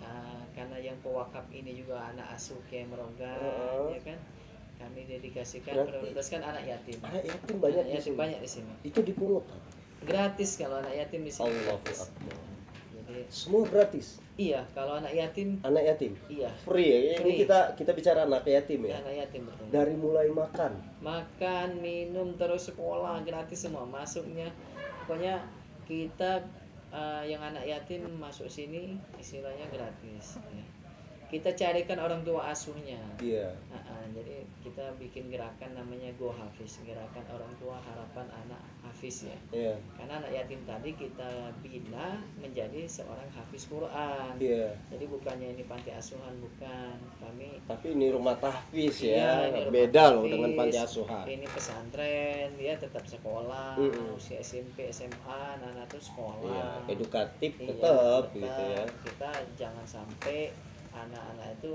eh, 0.00 0.42
karena 0.52 0.76
yang 0.80 0.96
pewakaf 1.00 1.44
ini 1.52 1.76
juga 1.76 2.00
anak 2.08 2.32
asuh 2.34 2.56
Kiai 2.66 2.88
Merogan, 2.88 3.36
Heeh. 3.36 3.96
ya 3.96 4.00
kan? 4.02 4.18
Kami 4.80 5.04
dedikasikan 5.04 5.84
prioritaskan 5.84 6.40
anak 6.40 6.64
yatim. 6.64 6.96
anak 7.04 7.20
yatim 7.22 7.56
banyak 7.60 7.84
Anak 7.84 7.92
di 7.92 7.96
yatim 8.00 8.08
sini. 8.08 8.16
banyak 8.16 8.40
di 8.40 8.48
sini. 8.48 8.72
Itu 8.80 9.00
dipungut. 9.04 9.44
Gratis 10.00 10.56
kalau 10.56 10.80
anak 10.80 10.96
yatim 10.96 11.20
di 11.20 11.28
sini. 11.28 11.52
Gratis. 11.68 12.08
Akbar. 12.08 12.36
Jadi 12.96 13.14
Semua 13.28 13.62
gratis. 13.68 14.06
Iya 14.40 14.60
kalau 14.72 14.96
anak 14.96 15.12
yatim 15.12 15.60
Anak 15.60 15.84
yatim 15.84 16.16
iya 16.32 16.48
free 16.64 16.88
ya. 16.88 16.98
Ini 17.12 17.20
Free. 17.20 17.38
kita 17.44 17.58
kita 17.76 17.92
bicara 17.92 18.24
anak 18.24 18.48
yatim 18.48 18.88
ya. 18.88 18.96
anak 19.04 19.14
yatim 19.28 19.42
betul. 19.44 19.66
Dari 19.68 19.94
mulai 20.00 20.32
makan. 20.32 20.72
makan 21.04 21.68
minum 21.84 22.32
terus 22.40 22.72
sekolah 22.72 23.20
gratis 23.20 23.68
semua 23.68 23.84
masuknya 23.84 24.48
pokoknya 25.04 25.44
kita 25.84 26.40
eh, 26.94 27.22
yang 27.28 27.44
anak 27.44 27.68
yatim 27.68 28.08
masuk 28.16 28.48
sini 28.48 28.96
istilahnya 29.20 29.68
gratis 29.68 30.40
ya. 30.56 30.64
Kita 31.30 31.50
carikan 31.52 31.96
orang 31.96 32.20
tua 32.20 32.50
asuhnya 32.50 32.98
Iya. 33.16 33.54
Ah, 33.68 33.78
ah, 33.86 34.04
jadi 34.10 34.42
kita 34.60 34.92
bikin 34.96 35.28
gerakan 35.28 35.72
namanya 35.72 36.10
Go 36.14 36.28
Hafiz 36.30 36.82
gerakan 36.82 37.24
orang 37.28 37.52
tua 37.56 37.78
harapan 37.78 38.26
anak 38.36 38.60
Hafiz 38.80 39.24
ya 39.24 39.36
Iya. 39.50 39.74
karena 39.94 40.18
anak 40.18 40.32
yatim 40.32 40.60
tadi 40.62 40.90
kita 40.92 41.30
bina 41.60 42.18
menjadi 42.36 42.84
seorang 42.84 43.28
hafiz 43.30 43.64
Quran 43.64 44.34
Iya. 44.36 44.74
jadi 44.88 45.04
bukannya 45.06 45.48
ini 45.52 45.62
panti 45.64 45.90
asuhan 45.90 46.34
bukan 46.38 46.92
kami 47.18 47.60
Tapi 47.62 47.86
ini 47.90 48.10
rumah 48.10 48.34
tahfiz 48.36 49.00
Iya, 49.00 49.16
ya. 49.16 49.32
ini 49.48 49.60
rumah 49.62 49.72
Beda 49.72 50.04
loh 50.10 50.24
dengan 50.26 50.50
panti 50.54 50.76
asuhan. 50.76 51.24
ini 51.24 51.46
pesantren 51.46 52.48
dia 52.56 52.74
tetap 52.74 53.04
sekolah 53.04 53.76
Mm-mm. 53.76 54.16
usia 54.16 54.40
SMP 54.40 54.90
SMA 54.90 55.14
anak-anak 55.56 55.86
tuh 55.86 55.96
Iya, 55.96 56.08
sekolah 56.08 56.68
edukatif 56.86 57.52
Iya, 57.54 57.66
tetap 57.68 57.78
tetap. 57.80 58.22
gitu 58.34 58.62
ya. 58.66 58.82
kita 59.04 59.30
jangan 59.56 59.86
sampai 59.86 60.50
anak-anak 60.92 61.48
itu 61.56 61.74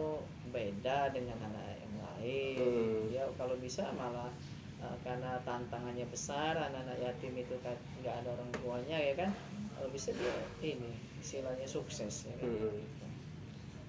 beda 0.50 1.10
dengan 1.10 1.38
anak 1.42 1.66
yang 1.80 1.96
lain 1.98 2.58
Hmm. 2.58 3.02
ya 3.10 3.24
kalau 3.36 3.56
bisa 3.56 3.88
malah 3.94 4.32
uh, 4.80 4.96
karena 5.02 5.40
tantangannya 5.44 6.08
besar 6.08 6.56
anak-anak 6.56 6.98
yatim 7.00 7.36
itu 7.36 7.56
kan 7.62 7.76
nggak 8.00 8.16
ada 8.24 8.30
orang 8.34 8.50
tuanya 8.56 8.98
ya 8.98 9.14
kan 9.16 9.30
kalau 9.74 9.90
bisa 9.90 10.12
dia 10.14 10.34
ini 10.62 10.92
istilahnya 11.20 11.66
sukses 11.66 12.26
ya 12.26 12.34
kan 12.38 12.50
Hmm. 12.50 12.84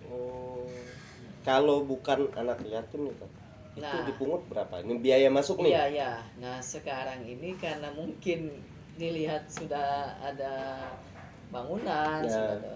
Oh. 0.06 0.66
Kalau 1.42 1.82
bukan 1.82 2.30
anak 2.34 2.62
yatim 2.62 3.06
nih, 3.06 3.14
Kak, 3.18 3.30
itu 3.74 3.82
Nah. 3.82 4.02
dipungut 4.02 4.42
berapa? 4.46 4.78
Ini 4.78 4.94
biaya 4.98 5.28
masuk 5.30 5.62
nih. 5.62 5.74
Iya 5.74 5.84
ya. 5.90 6.12
Nah 6.38 6.58
sekarang 6.58 7.22
ini 7.22 7.54
karena 7.54 7.90
mungkin 7.90 8.54
dilihat 8.94 9.46
sudah 9.46 10.14
ada 10.18 10.54
bangunan, 11.48 12.22
Ya. 12.22 12.30
sudah 12.30 12.54
ada 12.56 12.74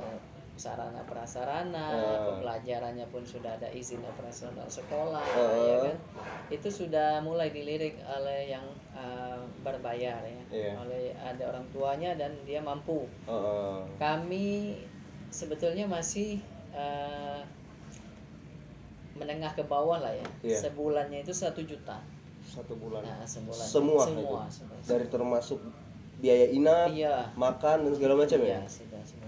sarana 0.61 1.01
prasarana, 1.09 1.89
Ya. 1.89 2.21
pembelajarannya 2.29 3.07
pun 3.09 3.25
sudah 3.25 3.57
ada 3.57 3.73
izin 3.73 4.05
operasional 4.05 4.69
sekolah, 4.69 5.25
Ya. 5.25 5.49
ya 5.57 5.77
kan? 5.89 5.97
Itu 6.53 6.69
sudah 6.69 7.25
mulai 7.25 7.49
dilirik 7.49 7.97
oleh 8.05 8.53
yang 8.53 8.69
uh, 8.93 9.41
berbayar 9.65 10.21
ya, 10.21 10.43
Iya. 10.53 10.73
oleh 10.77 11.17
ada 11.17 11.49
orang 11.49 11.65
tuanya 11.73 12.13
dan 12.13 12.37
dia 12.45 12.61
mampu. 12.61 13.09
Heeh. 13.25 13.77
Kami 13.97 14.77
sebetulnya 15.33 15.89
masih 15.89 16.45
uh, 16.77 17.41
menengah 19.17 19.53
ke 19.57 19.65
bawah 19.65 19.97
lah 20.01 20.13
ya. 20.13 20.27
Iya. 20.45 20.69
Sebulannya 20.69 21.25
itu 21.25 21.33
satu 21.33 21.65
juta. 21.65 21.97
satu 22.41 22.75
bulan. 22.75 23.05
Nah, 23.07 23.23
sebulan. 23.23 23.63
Semua 23.63 24.03
semua, 24.11 24.43
itu? 24.51 24.59
semua. 24.59 24.75
Dari 24.83 25.07
termasuk 25.07 25.61
biaya 26.19 26.51
inap, 26.51 26.89
Iya. 26.91 27.31
makan 27.39 27.87
dan 27.87 27.93
segala 27.95 28.15
macam 28.19 28.39
Iya, 28.43 28.59
ya. 28.59 28.61
sudah 28.67 29.01
semua 29.07 29.07
satu 29.07 29.15
juta. 29.15 29.20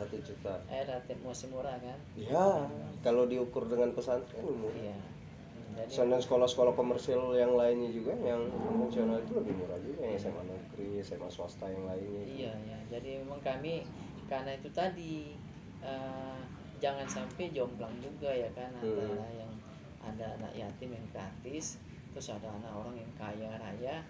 Satu 0.00 0.16
juta. 0.18 0.54
Eh, 0.66 0.82
relatif 0.82 1.16
masih 1.20 1.46
murah 1.52 1.76
kan? 1.76 1.98
Ya, 2.16 2.64
kalau 3.00 3.28
diukur 3.28 3.68
dengan 3.68 3.92
pesantren 3.92 4.40
murah. 4.40 4.72
Iya. 4.72 4.96
Hmm, 4.96 5.76
Jadi 5.76 5.90
Soalnya 5.92 6.18
sekolah-sekolah 6.18 6.72
komersil 6.72 7.36
yang 7.36 7.52
lainnya 7.52 7.92
juga 7.92 8.16
yang 8.16 8.48
konvensional 8.48 9.20
itu 9.20 9.32
lebih 9.36 9.54
murah 9.54 9.76
juga 9.78 10.00
yang 10.02 10.16
SMA 10.16 10.42
negeri, 10.42 10.88
SMA 11.00 11.28
swasta 11.28 11.68
yang 11.68 11.84
lainnya. 11.84 12.22
iya 12.24 12.52
ya. 12.64 12.78
Jadi 12.90 13.20
memang 13.20 13.44
kami 13.44 13.84
karena 14.26 14.56
itu 14.56 14.72
tadi 14.72 15.36
eh, 15.80 16.38
jangan 16.80 17.04
sampai 17.04 17.52
jomplang 17.52 17.92
juga 18.00 18.32
ya 18.32 18.48
kan 18.56 18.72
Hmm. 18.80 18.88
antara 18.88 19.28
yang 19.36 19.52
ada 20.00 20.26
anak 20.40 20.52
yatim 20.56 20.96
yang 20.96 21.06
gratis 21.12 21.76
terus 22.10 22.32
ada 22.32 22.48
anak 22.48 22.72
orang 22.72 22.96
yang 22.96 23.12
kaya 23.14 23.52
raya 23.60 24.00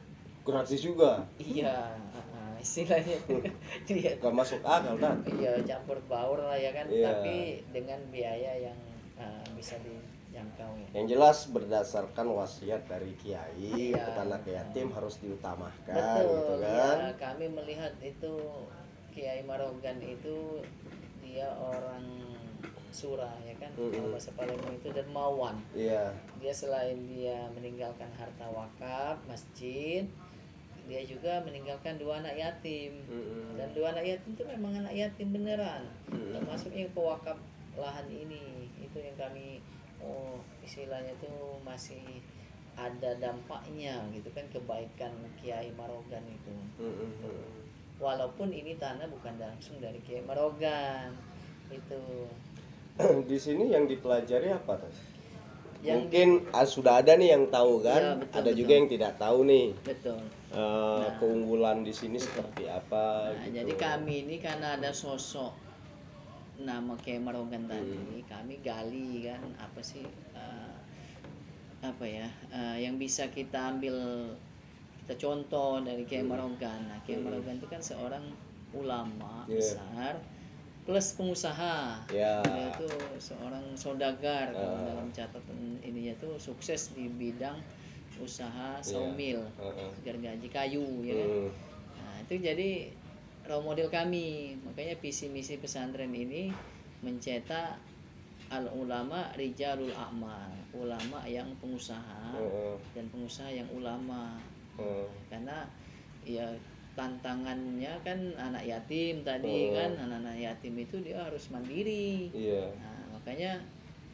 Gratis 0.40 0.80
juga. 0.80 1.24
iya 1.36 1.92
ah, 2.12 2.56
istilahnya 2.56 3.16
iya 3.88 4.12
Gak 4.16 4.32
masuk 4.32 4.60
akal 4.60 4.96
kan? 4.96 5.20
iya 5.30 5.60
campur 5.64 6.00
baur 6.06 6.40
lah 6.40 6.56
ya 6.56 6.72
kan 6.72 6.88
Iya. 6.88 7.06
tapi 7.12 7.36
dengan 7.70 8.00
biaya 8.08 8.52
yang 8.62 8.78
ah, 9.16 9.44
bisa 9.52 9.76
dijangkau 9.80 10.70
ya 10.76 10.88
Yang 10.92 11.06
jelas 11.10 11.38
berdasarkan 11.48 12.26
wasiat 12.30 12.82
dari 12.84 13.12
kiai 13.16 13.92
Iya. 13.92 14.00
kepada 14.02 14.22
anak 14.26 14.44
yatim 14.44 14.88
harus 14.90 15.16
diutamakan 15.18 15.92
betul 15.92 16.28
gitu 16.28 16.52
ya 16.60 16.68
kan. 16.68 16.98
kami 17.16 17.46
melihat 17.48 17.92
itu 18.00 18.34
Kiai 19.10 19.42
Marogan 19.42 19.98
itu 20.00 20.62
dia 21.20 21.50
orang 21.50 22.06
surah 22.90 23.34
ya 23.42 23.54
kan 23.56 23.70
bahasa 24.06 24.30
Palembang 24.34 24.74
itu 24.74 24.90
dermawan 24.90 25.56
Iya. 25.72 26.10
dia 26.38 26.50
selain 26.52 26.98
dia 27.06 27.46
meninggalkan 27.50 28.10
harta 28.14 28.46
wakaf 28.50 29.18
masjid 29.26 30.06
dia 30.90 31.06
juga 31.06 31.38
meninggalkan 31.46 31.94
dua 32.02 32.18
anak 32.18 32.34
yatim 32.34 32.98
Mm-mm. 33.06 33.54
dan 33.54 33.70
dua 33.70 33.94
anak 33.94 34.02
yatim 34.02 34.34
itu 34.34 34.42
memang 34.42 34.74
anak 34.82 34.90
yatim 34.90 35.30
beneran 35.30 35.86
Mm-mm. 36.10 36.34
termasuk 36.34 36.74
yang 36.74 36.90
pewakaf 36.90 37.38
lahan 37.78 38.10
ini 38.10 38.66
itu 38.82 38.98
yang 38.98 39.14
kami 39.14 39.62
oh 40.02 40.42
istilahnya 40.66 41.14
itu 41.14 41.30
masih 41.62 42.02
ada 42.74 43.14
dampaknya 43.22 44.02
gitu 44.10 44.26
kan 44.34 44.42
kebaikan 44.50 45.14
Kiai 45.38 45.70
Marogan 45.78 46.26
itu 46.26 46.54
Mm-mm. 46.82 47.62
walaupun 48.02 48.50
ini 48.50 48.74
tanah 48.74 49.06
bukan 49.06 49.38
langsung 49.38 49.78
dari 49.78 50.02
Kiai 50.02 50.26
Marogan 50.26 51.14
itu 51.70 52.26
Di 53.30 53.38
sini 53.40 53.72
yang 53.72 53.88
dipelajari 53.88 54.52
apa 54.52 54.76
tuh? 54.76 54.92
Yang 55.80 56.04
Mungkin 56.04 56.28
ah, 56.52 56.66
sudah 56.68 57.00
ada 57.00 57.16
nih 57.16 57.32
yang 57.32 57.44
tahu 57.48 57.80
kan, 57.80 58.02
Iya, 58.02 58.20
betul, 58.20 58.36
ada 58.36 58.50
betul. 58.52 58.58
juga 58.60 58.72
yang 58.76 58.88
tidak 58.88 59.12
tahu 59.16 59.38
nih 59.48 59.66
betul 59.80 60.20
eh, 60.50 60.58
Nah. 60.60 61.10
keunggulan 61.16 61.78
di 61.86 61.92
sini 61.94 62.18
seperti 62.20 62.68
apa. 62.68 63.32
Nah, 63.32 63.46
gitu. 63.48 63.56
jadi 63.62 63.72
kami 63.78 64.14
ini 64.28 64.36
karena 64.42 64.76
ada 64.76 64.90
sosok 64.92 65.54
nama 66.60 66.92
Kiai 67.00 67.16
Marogan 67.16 67.64
tadi, 67.64 67.96
Hmm. 67.96 68.28
kami 68.28 68.60
gali 68.60 69.24
kan 69.24 69.40
apa 69.56 69.80
sih 69.80 70.04
eh, 70.36 70.74
apa 71.80 72.04
ya 72.04 72.28
eh, 72.52 72.84
yang 72.84 73.00
bisa 73.00 73.32
kita 73.32 73.72
ambil 73.72 73.96
kita 75.00 75.16
contoh 75.16 75.80
dari 75.80 76.04
Kiai 76.04 76.20
Hmm. 76.28 76.36
Nah, 76.60 76.98
Kiai 77.08 77.24
Hmm. 77.24 77.56
Itu 77.56 77.66
kan 77.72 77.80
seorang 77.80 78.24
ulama 78.76 79.48
Iya. 79.48 79.56
besar 79.56 80.14
plus 80.86 81.12
pengusaha. 81.14 82.02
Ya. 82.10 82.40
Dia 82.42 82.72
itu 82.72 82.88
seorang 83.20 83.76
saudagar 83.76 84.50
kalau 84.54 84.76
Ah. 84.80 84.86
dalam 84.90 85.08
catatan 85.12 85.78
ininya 85.84 86.16
tuh 86.18 86.40
sukses 86.40 86.90
di 86.96 87.06
bidang 87.08 87.60
usaha 88.20 88.76
sawmill, 88.84 89.40
Heeh. 89.56 89.90
gergaji 90.04 90.48
kayu 90.52 90.84
ya 91.06 91.14
kan. 91.16 91.30
Hmm. 91.30 91.50
Nah, 92.00 92.14
itu 92.26 92.34
jadi 92.36 92.70
role 93.48 93.64
model 93.64 93.88
kami. 93.88 94.58
Makanya 94.60 94.98
visi 95.00 95.32
misi 95.32 95.56
pesantren 95.56 96.12
ini 96.12 96.52
mencetak 97.00 97.80
al 98.50 98.66
ulama 98.74 99.30
rijalul 99.38 99.94
amal, 99.94 100.50
ulama 100.74 101.22
yang 101.24 101.48
pengusaha 101.62 102.34
Heeh. 102.36 102.76
dan 102.92 103.06
pengusaha 103.08 103.48
yang 103.48 103.68
ulama. 103.72 104.36
Heeh. 104.76 105.06
Karena 105.32 105.64
ya 106.26 106.44
tantangannya 107.00 107.96
kan 108.04 108.20
anak 108.36 108.68
yatim 108.68 109.24
tadi 109.24 109.72
Oh. 109.72 109.80
kan 109.80 109.96
anak-anak 109.96 110.36
yatim 110.36 110.76
itu 110.76 111.00
dia 111.00 111.24
harus 111.24 111.48
mandiri. 111.48 112.28
Iya. 112.36 112.68
Nah, 112.76 113.16
makanya 113.16 113.64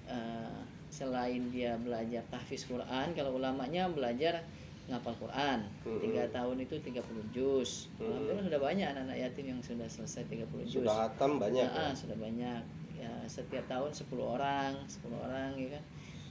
eh, 0.06 0.58
selain 0.86 1.50
dia 1.50 1.74
belajar 1.82 2.22
tahfiz 2.30 2.62
Quran, 2.70 3.10
kalau 3.18 3.34
ulamanya 3.34 3.90
belajar 3.90 4.46
ngapal 4.86 5.18
Quran. 5.18 5.66
Tiga 5.82 6.30
tahun 6.30 6.62
itu 6.62 6.78
30 6.78 7.02
juz. 7.34 7.90
Mm-mm. 7.98 8.06
Alhamdulillah 8.06 8.46
sudah 8.46 8.60
banyak 8.62 8.86
anak-anak 8.86 9.18
yatim 9.18 9.44
yang 9.50 9.60
sudah 9.66 9.90
selesai 9.90 10.22
30 10.30 10.46
juz. 10.62 10.86
Sudah 10.86 11.10
hatam 11.10 11.42
banyak. 11.42 11.66
Nah, 11.66 11.74
ya? 11.74 11.90
ah, 11.90 11.92
sudah 11.98 12.14
banyak. 12.14 12.62
Ya, 13.02 13.12
setiap 13.26 13.66
tahun 13.66 13.90
10 13.90 14.06
orang, 14.22 14.72
10 14.86 15.10
orang 15.18 15.58
ya 15.58 15.68
kan. 15.74 15.84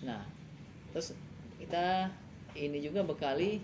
Nah, 0.08 0.22
terus 0.96 1.12
kita 1.60 2.08
ini 2.56 2.80
juga 2.80 3.04
bekali 3.04 3.60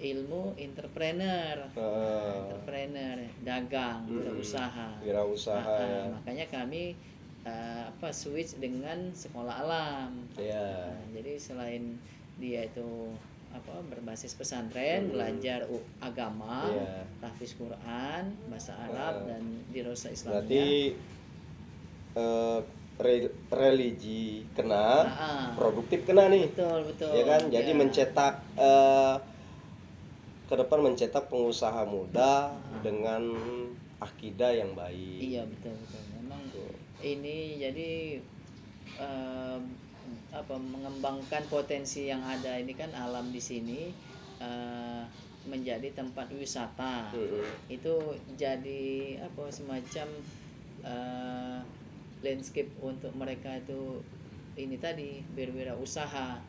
ilmu 0.00 0.56
entrepreneur. 0.56 1.68
Heeh. 1.70 2.32
Entrepreneur, 2.40 3.18
dagang, 3.40 4.08
Mm-mm. 4.08 4.16
berusaha. 4.32 4.98
Wirausaha 5.00 5.60
Nah, 5.60 5.78
ya. 5.78 6.00
ah, 6.00 6.06
makanya 6.16 6.46
kami 6.48 6.96
eh, 7.40 7.82
apa 7.88 8.12
switch 8.12 8.60
dengan 8.60 9.16
sekolah 9.16 9.64
alam. 9.64 10.12
Iya. 10.36 10.92
Nah, 10.92 11.04
jadi 11.16 11.40
selain 11.40 11.96
dia 12.36 12.68
itu 12.68 13.16
apa 13.50 13.80
berbasis 13.88 14.36
pesantren, 14.36 15.08
Hmm. 15.08 15.12
belajar 15.16 15.64
agama, 15.98 16.68
Iya. 16.68 17.02
tahfiz 17.18 17.56
Quran, 17.56 18.36
bahasa 18.46 18.76
Arab 18.78 19.24
Ah. 19.24 19.26
dan 19.26 19.42
dirosa 19.68 20.12
Islamnya. 20.12 20.44
Berarti 20.44 20.68
re- 23.00 23.32
religi 23.48 24.44
kena, 24.52 25.08
ah. 25.08 25.48
produktif 25.56 26.04
kena 26.04 26.28
nih. 26.28 26.52
betul 26.52 26.78
betul. 26.92 27.10
ya 27.16 27.22
kan 27.24 27.40
jadi 27.48 27.70
Ya. 27.72 27.76
mencetak 27.76 28.34
eh, 28.60 29.14
ke 30.50 30.58
depan 30.58 30.82
mencetak 30.82 31.30
pengusaha 31.30 31.86
muda 31.86 32.50
dengan 32.82 33.22
akidah 34.02 34.50
yang 34.50 34.74
baik. 34.74 35.22
Iya 35.22 35.46
betul 35.46 35.78
betul. 35.78 36.02
Memang 36.18 36.42
ini 37.06 37.62
jadi 37.62 38.18
eh, 38.98 39.58
apa 40.34 40.54
mengembangkan 40.58 41.46
potensi 41.46 42.10
yang 42.10 42.26
ada 42.26 42.58
ini 42.58 42.74
kan 42.74 42.90
alam 42.98 43.30
di 43.30 43.38
sini 43.38 43.94
eh, 44.42 45.02
menjadi 45.46 45.94
tempat 45.94 46.34
wisata. 46.34 47.14
Itu 47.70 48.18
jadi 48.34 49.22
apa 49.22 49.54
semacam 49.54 50.08
eh, 50.82 51.58
landscape 52.26 52.74
untuk 52.82 53.14
mereka 53.14 53.54
itu 53.62 54.02
ini 54.58 54.74
tadi 54.82 55.22
berwirausaha. 55.30 56.42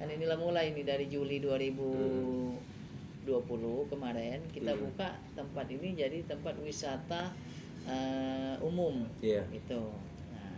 Kan 0.00 0.08
inilah 0.08 0.40
mulai 0.40 0.72
ini 0.72 0.88
dari 0.88 1.04
Juli 1.12 1.36
2000 1.36 2.71
2020 3.24 3.86
kemarin 3.88 4.38
kita 4.50 4.72
Hmm. 4.72 4.82
buka 4.84 5.08
tempat 5.32 5.66
ini 5.68 5.94
jadi 5.94 6.18
tempat 6.26 6.58
wisata 6.58 7.30
eh, 7.82 8.54
umum 8.62 9.02
Iya. 9.18 9.42
gitu. 9.50 9.90
Nah, 10.30 10.54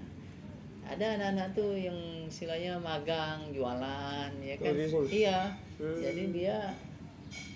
ada 0.85 1.17
anak-anak 1.17 1.57
tuh 1.57 1.73
yang 1.73 1.97
istilahnya 2.29 2.77
magang 2.77 3.49
jualan 3.49 4.29
ya 4.41 4.55
kan? 4.61 4.69
Oh, 4.69 4.77
di 4.77 4.85
sini? 4.85 5.09
Iya. 5.25 5.41
Hmm. 5.81 5.99
Jadi 6.01 6.23
dia 6.31 6.57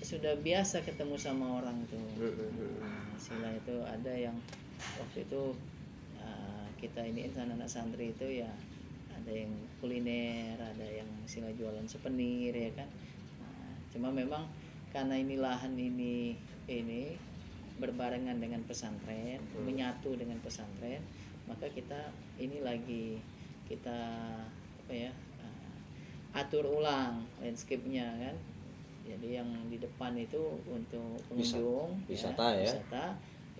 sudah 0.00 0.32
biasa 0.40 0.80
ketemu 0.82 1.20
sama 1.20 1.60
orang 1.60 1.84
tuh. 1.86 2.00
Hmm. 2.16 2.80
Nah, 2.80 3.12
sila 3.20 3.52
itu 3.52 3.76
ada 3.84 4.08
yang 4.10 4.32
waktu 4.96 5.28
itu 5.28 5.52
uh, 6.16 6.66
kita 6.80 7.04
ini 7.04 7.28
anak-anak 7.28 7.68
santri 7.68 8.16
itu 8.16 8.40
ya 8.40 8.48
ada 9.12 9.28
yang 9.30 9.52
kuliner, 9.78 10.56
ada 10.56 10.86
yang 10.88 11.08
sila 11.28 11.52
jualan 11.52 11.84
souvenir 11.84 12.56
ya 12.56 12.72
kan. 12.72 12.88
Nah, 13.36 13.76
cuma 13.92 14.08
memang 14.08 14.48
karena 14.92 15.14
ini 15.20 15.36
lahan 15.36 15.74
ini 15.76 16.34
ini 16.68 17.14
berbarengan 17.78 18.42
dengan 18.42 18.62
pesantren, 18.66 19.38
Hmm. 19.54 19.62
menyatu 19.64 20.18
dengan 20.18 20.36
pesantren, 20.42 21.00
maka 21.46 21.70
kita 21.70 22.10
ini 22.36 22.58
lagi 22.60 23.22
kita 23.70 23.98
apa 24.84 24.92
ya 24.92 25.12
uh, 25.38 26.38
atur 26.40 26.66
ulang 26.66 27.22
landscape-nya 27.38 28.08
kan. 28.18 28.36
Jadi 29.08 29.40
yang 29.40 29.48
di 29.72 29.80
depan 29.80 30.12
itu 30.20 30.60
untuk 30.68 31.16
pengunjung 31.32 31.96
wisata 32.04 32.58
ya. 32.60 32.68
wisata. 32.68 33.06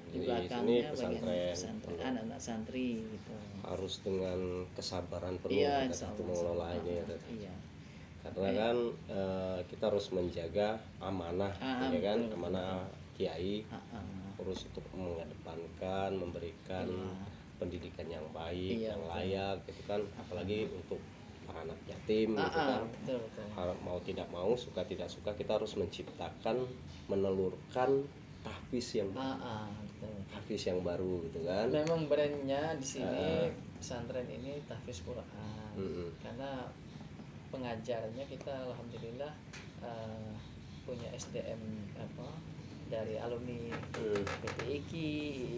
Di 0.09 0.25
belakangnya 0.25 0.89
bagian 0.89 0.93
pesantren. 0.93 1.53
pesantren 1.53 1.99
anak-anak 2.01 2.41
santri 2.41 3.05
gitu. 3.05 3.37
harus 3.69 4.01
dengan 4.01 4.65
kesabaran 4.73 5.37
penuh 5.37 5.61
Iya, 5.61 5.85
kita 5.85 5.93
insya 5.93 6.07
untuk 6.09 6.25
Allah, 6.25 6.33
mengelola 6.33 6.67
insya 6.73 6.81
ini 6.81 6.93
ya. 6.97 7.05
Iya. 7.29 7.55
Karena 8.31 8.53
kan 8.55 8.77
eh, 9.07 9.59
kita 9.67 9.85
harus 9.89 10.07
menjaga 10.11 10.69
amanah 10.99 11.53
Ah, 11.59 11.89
ya 11.89 12.01
kan 12.03 12.19
betul, 12.23 12.37
amanah 12.37 12.85
kiai 13.15 13.65
Ah, 13.67 13.81
ah. 13.93 14.03
harus 14.37 14.65
untuk 14.65 14.85
mengedepankan 14.93 16.11
memberikan 16.13 16.87
Iya. 16.87 17.13
pendidikan 17.59 18.07
yang 18.07 18.27
baik 18.31 18.79
Iya, 18.79 18.95
yang 18.95 19.03
betul. 19.03 19.13
layak 19.13 19.57
gitu 19.67 19.83
kan 19.85 20.01
apalagi 20.17 20.59
untuk 20.71 21.01
para 21.43 21.65
anak 21.65 21.79
yatim 21.85 22.35
Ah, 22.35 22.45
gitu 22.45 22.59
ah, 22.59 22.67
kan 22.69 22.83
betul 22.93 23.19
betul. 23.25 23.45
Mau 23.83 23.99
tidak 24.01 24.29
mau 24.29 24.53
suka 24.55 24.83
tidak 24.83 25.09
suka 25.09 25.31
kita 25.33 25.57
harus 25.57 25.75
menciptakan 25.75 26.57
menelurkan 27.09 28.07
tahfiz 28.41 28.95
yang 28.95 29.11
Ah, 29.13 29.35
ah, 29.37 29.67
betul. 29.83 30.15
tahfiz 30.31 30.63
yang 30.65 30.81
baru 30.81 31.27
gitu 31.27 31.43
kan 31.43 31.67
Memang 31.69 32.07
brandnya 32.07 32.77
di 32.77 32.87
sini 32.87 33.27
Ah. 33.43 33.51
pesantren 33.75 34.27
ini 34.27 34.63
tahfiz 34.65 35.03
Quran. 35.03 35.73
Mm-mm. 35.75 36.09
Karena 36.19 36.67
pengajarnya 37.49 38.25
kita 38.27 38.53
alhamdulillah 38.69 39.33
eh, 39.81 40.31
punya 40.85 41.09
SDM 41.13 41.61
apa 41.97 42.29
dari 42.89 43.21
alumni 43.21 43.69
Hmm. 43.99 44.25
PT 44.25 44.59
IKI, 44.81 45.13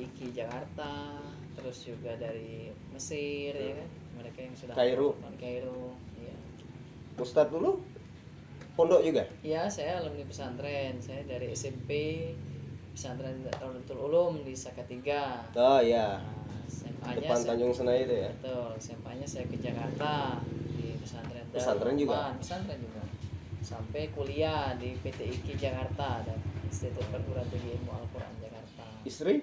IKI 0.08 0.28
Jakarta, 0.34 1.20
terus 1.54 1.84
juga 1.84 2.16
dari 2.16 2.72
Mesir 2.90 3.52
ya 3.54 3.74
kan. 3.76 3.88
Mereka 4.18 4.38
yang 4.42 4.54
sudah 4.58 4.74
Kairo. 4.74 5.14
Kairo, 5.38 5.94
iya. 6.18 6.34
Ustadz 7.14 7.52
dulu 7.52 7.78
pondok 8.74 9.04
juga 9.04 9.28
Iya, 9.44 9.68
saya 9.68 10.00
alumni 10.00 10.24
pesantren. 10.26 10.98
Saya 10.98 11.22
dari 11.28 11.52
SMP 11.52 11.90
pesantren 12.96 13.44
Darul 13.46 13.84
Ulum 13.86 14.42
di 14.42 14.56
Sakatiga. 14.56 15.46
oh 15.54 15.78
ya 15.78 16.18
Nah, 16.18 16.39
depan 17.00 17.38
saya, 17.38 17.48
Tanjung 17.54 17.72
Senai 17.72 18.04
itu 18.04 18.14
ya 18.14 18.30
betul, 18.40 18.68
SMA-nya 18.76 19.26
saya 19.26 19.44
ke 19.48 19.56
Jakarta 19.58 20.12
di 20.76 20.96
pesantren 21.00 21.44
Pesantren 21.50 21.96
juga? 21.98 22.30
Pesantren 22.38 22.78
juga. 22.78 23.02
Sampai 23.60 24.08
kuliah 24.14 24.72
di 24.78 24.96
PT 25.02 25.20
IKI 25.40 25.54
Jakarta 25.58 26.22
dan 26.24 26.38
Institut 26.64 27.04
Perguruan 27.10 27.44
Tinggi 27.50 27.76
Ilmu 27.76 27.92
Al-Qur'an 27.92 28.34
Jakarta. 28.38 28.86
istri 29.04 29.42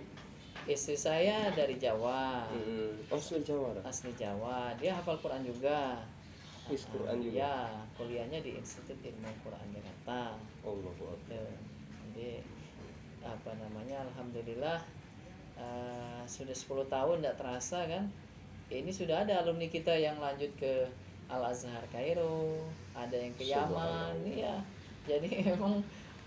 Istri 0.67 0.99
saya 0.99 1.47
dari 1.55 1.79
Jawa. 1.79 2.43
hmm. 2.51 3.07
oh 3.07 3.15
asli 3.15 3.39
Jawa. 3.39 3.71
Asli 3.87 4.11
Jawa. 4.19 4.75
Dia 4.75 4.99
hafal 4.99 5.15
Quran 5.23 5.47
juga. 5.47 6.03
Hafiz 6.67 6.83
Quran 6.91 7.23
juga? 7.23 7.39
Ya, 7.39 7.55
kuliahnya 7.95 8.43
di 8.43 8.59
Institut 8.59 8.99
Ilmu 8.99 9.31
Quran 9.47 9.67
Jakarta. 9.71 10.35
Allah 10.67 10.91
Akbar. 10.91 11.15
Gitu. 11.23 11.39
Jadi 12.03 12.29
apa 13.23 13.51
namanya 13.63 14.03
alhamdulillah 14.11 14.83
eh, 15.57 16.21
sudah 16.29 16.53
10 16.53 16.93
tahun 16.93 17.15
tidak 17.21 17.37
terasa 17.41 17.79
kan? 17.85 18.09
Ini 18.67 18.91
sudah 18.91 19.23
ada 19.23 19.41
alumni 19.41 19.71
kita 19.71 19.95
yang 19.95 20.19
lanjut 20.19 20.51
ke 20.59 20.91
Al 21.27 21.43
Azhar 21.51 21.83
Kairo 21.91 22.63
ada 22.95 23.15
yang 23.15 23.33
ke 23.35 23.43
Yaman. 23.47 24.15
Ya 24.27 24.59
jadi 25.07 25.27
memang 25.55 25.81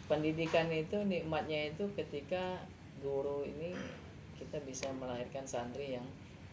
pendidikan 0.08 0.72
itu 0.72 0.96
nikmatnya 1.04 1.70
itu 1.70 1.86
ketika 1.94 2.58
guru 3.04 3.44
ini 3.44 3.76
kita 4.40 4.56
bisa 4.64 4.88
melahirkan 4.96 5.44
santri 5.44 6.00
yang 6.00 6.06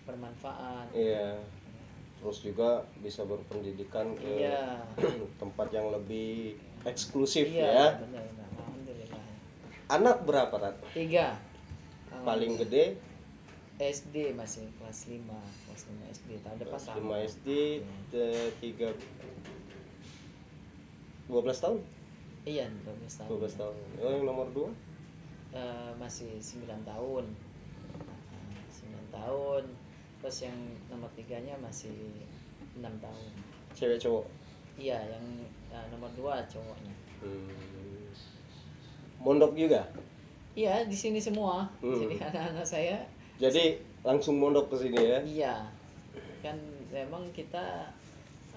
bermanfaat. 0.03 0.91
Iya. 0.91 1.39
Terus 2.17 2.43
juga 2.43 2.83
bisa 2.99 3.23
berpendidikan 3.23 4.11
ke 4.19 4.43
iya. 4.43 4.83
tempat 5.41 5.71
yang 5.71 5.87
lebih 5.93 6.59
eksklusif 6.87 7.51
iya 7.51 7.67
ya. 7.67 7.87
benar 7.99 8.23
benar 8.31 8.47
anak 9.87 10.17
berapa 10.27 10.51
Tat? 10.51 10.75
tiga 10.91 11.39
paling 12.23 12.59
gede? 12.59 12.95
SD 13.77 14.33
masih 14.33 14.65
kelas 14.81 15.05
5 15.05 15.21
kelas 15.29 15.81
5 15.85 16.15
SD 16.17 16.29
tahun 16.41 16.57
depan 16.57 16.81
kelas 16.81 16.85
sama 16.89 17.21
5 17.21 17.29
SD 17.29 17.47
te- 18.09 18.51
tiga 18.57 18.89
12 21.29 21.61
tahun? 21.61 21.79
Iya 22.47 22.65
12 22.87 23.19
tahun. 23.19 23.29
12 23.37 23.59
tahun. 23.59 23.75
Oh 23.99 24.09
yang 24.09 24.23
nomor 24.23 24.47
dua? 24.55 24.69
Eh, 25.51 25.91
masih 25.99 26.31
9 26.39 26.87
tahun. 26.87 27.25
Eh, 28.31 28.59
9 28.71 29.07
tahun. 29.11 29.63
Terus 30.23 30.37
yang 30.47 30.57
nomor 30.87 31.11
tiganya 31.13 31.59
masih 31.59 31.93
6 32.79 32.87
tahun. 33.03 33.31
Cewek 33.75 33.99
cowok? 33.99 34.25
Iya 34.79 34.97
yang 35.11 35.25
eh, 35.69 35.85
nomor 35.91 36.09
2 36.15 36.47
cowoknya. 36.49 36.95
Hmm. 37.17 37.49
mondok 39.17 39.57
juga 39.57 39.89
iya 40.57 40.81
di 40.89 40.97
sini 40.97 41.21
semua. 41.21 41.69
Hmm. 41.85 42.01
jadi 42.01 42.17
anak-anak 42.33 42.65
saya. 42.65 42.97
Jadi 43.37 43.77
langsung 44.01 44.41
mondok 44.41 44.73
ke 44.73 44.81
sini 44.81 44.97
ya? 44.97 45.19
Iya. 45.21 45.55
Kan 46.41 46.57
memang 46.89 47.29
kita 47.37 47.93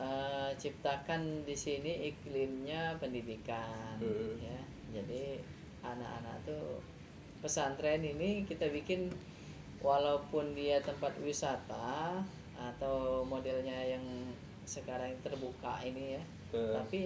eh, 0.01 0.51
ciptakan 0.57 1.45
di 1.45 1.53
sini 1.53 2.09
iklimnya 2.09 2.97
pendidikan 2.97 4.01
Hmm. 4.01 4.41
ya. 4.41 4.61
Jadi 4.97 5.45
anak-anak 5.85 6.49
tuh 6.49 6.81
pesantren 7.45 8.01
ini 8.01 8.49
kita 8.49 8.73
bikin 8.73 9.13
walaupun 9.85 10.57
dia 10.57 10.81
tempat 10.81 11.13
wisata 11.21 12.21
atau 12.57 13.25
modelnya 13.29 13.77
yang 13.97 14.05
sekarang 14.65 15.13
terbuka 15.21 15.85
ini 15.85 16.17
ya. 16.17 16.23
Eh, 16.57 16.73
tapi 16.73 16.99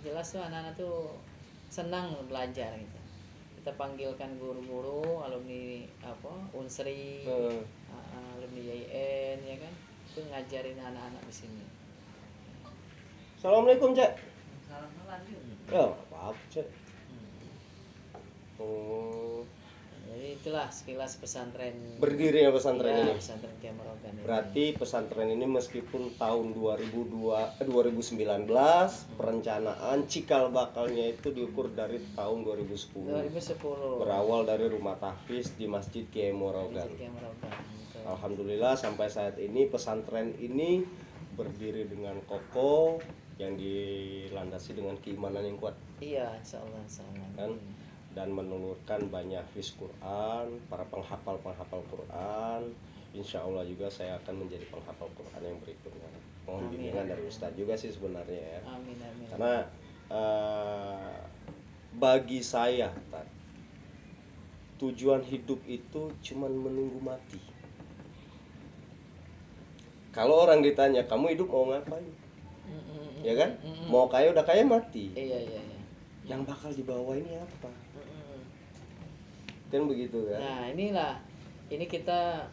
jelas 0.00 0.32
tuh 0.32 0.40
anak-anak 0.40 0.72
tuh 0.80 1.12
senang 1.68 2.16
belajar 2.28 2.72
gitu 2.80 3.01
kita 3.62 3.78
panggilkan 3.78 4.42
guru-guru 4.42 5.22
alumni 5.22 5.86
apa 6.02 6.50
unsri 6.58 7.22
eh, 7.22 7.62
uh, 7.94 8.34
alumni 8.34 8.58
YN 8.58 9.38
ya 9.38 9.56
kan? 9.62 9.74
Itu 10.10 10.26
ngajarin 10.26 10.82
anak-anak 10.82 11.22
di 11.30 11.34
sini. 11.46 11.64
Assalamualaikum 13.38 13.94
cek 13.94 14.32
salam 14.72 14.88
lanjut 15.04 15.40
ya 15.68 15.84
apa 15.92 16.32
cek 16.48 16.66
oh 18.56 19.44
jadi 20.12 20.36
itulah 20.36 20.68
sekilas 20.68 21.16
pesantren. 21.16 21.72
Berdiri 21.96 22.44
ya 22.44 22.52
pesantren 22.52 22.92
Iya, 22.92 23.02
ini? 23.02 23.12
pesantren 23.16 23.54
Kiai 23.58 23.72
Marogan 23.72 24.12
ini. 24.12 24.20
berarti 24.22 24.64
pesantren 24.76 25.28
ini 25.28 25.46
meskipun 25.48 26.02
tahun 26.14 26.46
2002 26.52 27.32
eh, 27.58 27.64
2019 27.64 28.52
perencanaan 29.16 29.98
cikal 30.06 30.52
bakalnya 30.52 31.10
itu 31.10 31.32
diukur 31.32 31.72
dari 31.72 31.96
tahun 32.12 32.44
2010 32.44 33.08
2010 33.08 33.98
berawal 33.98 34.44
dari 34.44 34.68
rumah 34.68 34.94
tahfiz 34.94 35.56
di 35.56 35.64
Masjid 35.64 36.04
Kiai 36.06 36.30
Morogan. 36.30 36.86
Alhamdulillah 38.04 38.74
sampai 38.74 39.08
saat 39.08 39.38
ini 39.38 39.64
pesantren 39.64 40.34
ini 40.36 40.82
berdiri 41.32 41.86
dengan 41.86 42.20
kokoh 42.26 43.00
yang 43.38 43.56
dilandasi 43.56 44.76
dengan 44.76 44.98
keimanan 45.00 45.42
yang 45.42 45.56
kuat. 45.56 45.72
Iya 45.98 46.36
insyaallah 46.36 46.82
insyaallah 46.84 47.28
Kan? 47.34 47.50
Dan 48.12 48.28
menelurkan 48.30 49.08
banyak 49.08 49.40
hafiz 49.40 49.72
Quran, 49.74 50.46
para 50.68 50.84
penghafal-penghafal 50.92 51.80
Quran. 51.88 52.62
Insya 53.12 53.44
Allah 53.44 53.64
juga 53.68 53.92
saya 53.92 54.16
akan 54.24 54.44
menjadi 54.44 54.64
penghafal 54.72 55.08
Quran 55.12 55.42
yang 55.44 55.58
berikutnya. 55.60 56.08
Mohon 56.44 56.64
Amin. 56.64 56.72
bimbingan 56.76 57.06
dari 57.12 57.22
Ustadz 57.24 57.56
juga 57.56 57.76
sih 57.76 57.92
sebenarnya 57.92 58.40
ya. 58.40 58.60
amin 58.66 58.98
amin 58.98 59.26
Karena 59.28 59.54
eh, 60.10 61.16
bagi 61.92 62.40
saya, 62.40 62.88
Tat, 63.12 63.28
tujuan 64.80 65.22
hidup 65.22 65.60
itu 65.68 66.08
cuman 66.24 66.52
menunggu 66.52 66.98
mati. 67.00 67.38
Kalau 70.12 70.44
orang 70.44 70.60
ditanya, 70.60 71.08
kamu 71.08 71.32
hidup 71.36 71.48
mau 71.48 71.72
ngapain? 71.72 72.04
Mm, 72.68 72.76
mm, 72.76 72.82
mm, 72.84 73.20
Ya 73.24 73.34
kan? 73.36 73.50
mm. 73.60 73.88
Mau 73.88 74.08
kaya 74.12 74.28
udah 74.32 74.44
kaya 74.44 74.60
mati. 74.64 75.08
iya 75.16 75.40
iya 75.40 75.60
iya 75.60 75.81
yang 76.32 76.48
bakal 76.48 76.72
dibawa 76.72 77.12
ini 77.12 77.36
apa? 77.36 77.68
Mm-mm. 77.68 78.40
kan 79.68 79.82
begitu 79.84 80.18
kan? 80.32 80.40
Nah 80.40 80.60
inilah. 80.72 81.20
Ini 81.68 81.84
kita 81.88 82.48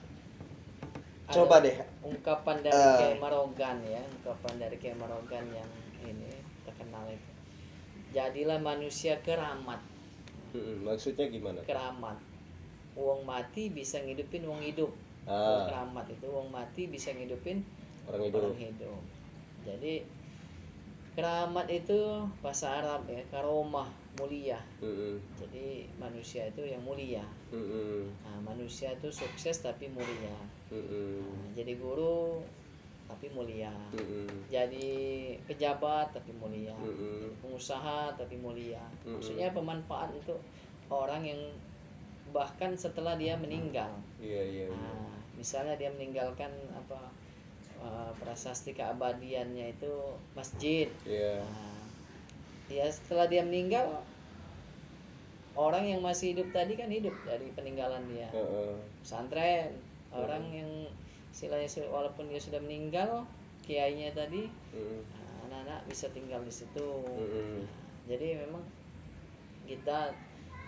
coba 1.32 1.64
deh. 1.64 1.76
ungkapan 2.04 2.60
dari 2.64 2.76
Eh. 2.76 2.96
Kiai 3.00 3.16
Marogan 3.20 3.78
ya 3.86 4.02
ungkapan 4.04 4.54
dari 4.60 4.76
Kiai 4.80 4.96
Marogan 5.00 5.46
yang 5.56 5.72
ini 6.04 6.32
terkenal 6.68 7.08
itu. 7.08 7.32
Jadilah 8.12 8.60
manusia 8.60 9.20
keramat. 9.24 9.80
Maksudnya 10.84 11.30
gimana? 11.32 11.64
Keramat. 11.64 12.20
Uang 13.00 13.24
mati 13.24 13.72
bisa 13.72 14.02
ngidupin 14.04 14.44
uang 14.44 14.60
hidup. 14.66 14.92
Ah. 15.30 15.70
keramat 15.70 16.10
itu 16.10 16.26
uang 16.26 16.50
mati 16.50 16.90
bisa 16.90 17.14
ngidupin 17.14 17.62
orang 18.10 18.24
hidup. 18.28 18.40
orang 18.42 18.58
hidup. 18.58 19.02
Jadi 19.62 19.94
keramat 21.20 21.68
itu 21.68 22.24
bahasa 22.40 22.80
Arab 22.80 23.04
ya 23.12 23.20
karomah 23.28 23.92
mulia. 24.16 24.56
Mm-mm, 24.80 25.20
jadi 25.36 25.84
manusia 26.00 26.48
itu 26.48 26.64
yang 26.64 26.80
mulia. 26.80 27.28
Mm-mm, 27.52 28.08
nah, 28.24 28.40
manusia 28.48 28.96
itu 28.96 29.12
sukses 29.12 29.60
tapi 29.60 29.92
mulia. 29.92 30.32
Mm-mm, 30.72 31.20
Nah, 31.20 31.50
jadi 31.52 31.76
guru 31.76 32.40
tapi 33.12 33.28
mulia. 33.36 33.76
Mm-mm, 33.92 34.48
jadi 34.48 34.92
pejabat 35.44 36.16
tapi 36.16 36.32
mulia. 36.40 36.72
Jadi 36.80 37.36
pengusaha 37.44 38.16
tapi 38.16 38.40
mulia. 38.40 38.80
Mm-mm. 39.04 39.20
maksudnya 39.20 39.52
pemanfaat 39.52 40.16
untuk 40.16 40.40
orang 40.88 41.28
yang 41.28 41.42
bahkan 42.32 42.72
setelah 42.80 43.20
dia 43.20 43.36
meninggal. 43.36 43.92
Iya 44.24 44.42
iya 44.48 44.66
iya. 44.72 44.80
nah, 44.80 45.20
misalnya 45.36 45.76
dia 45.76 45.92
meninggalkan 45.92 46.52
apa 46.72 47.12
eh, 47.80 48.12
prasasti 48.22 48.72
keabadiannya 48.76 49.66
itu 49.76 49.92
masjid. 50.38 50.88
Iya. 51.08 51.44
Nah, 51.46 51.78
ya 52.70 52.86
setelah 52.92 53.26
dia 53.32 53.42
meninggal 53.42 53.86
orang 55.58 55.86
yang 55.92 56.02
masih 56.06 56.32
hidup 56.36 56.50
tadi 56.56 56.74
kan 56.80 56.90
hidup 56.90 57.16
dari 57.28 57.48
peninggalan 57.58 58.04
dia. 58.12 58.30
Heeh. 58.32 58.78
pesantren 59.00 59.72
orang 60.12 60.44
yang 60.52 60.72
istilahnya 61.32 61.70
su- 61.72 61.88
walaupun 61.88 62.28
dia 62.28 62.42
sudah 62.44 62.60
meninggal 62.60 63.24
kiainya 63.64 64.12
tadi 64.12 64.44
Mm-mm, 64.76 65.02
nah, 65.08 65.32
anak-anak 65.48 65.80
bisa 65.88 66.12
tinggal 66.12 66.42
di 66.44 66.52
situ. 66.52 66.88
Mm-mm, 67.08 67.64
jadi 68.10 68.44
memang 68.44 68.66
kita 69.70 70.12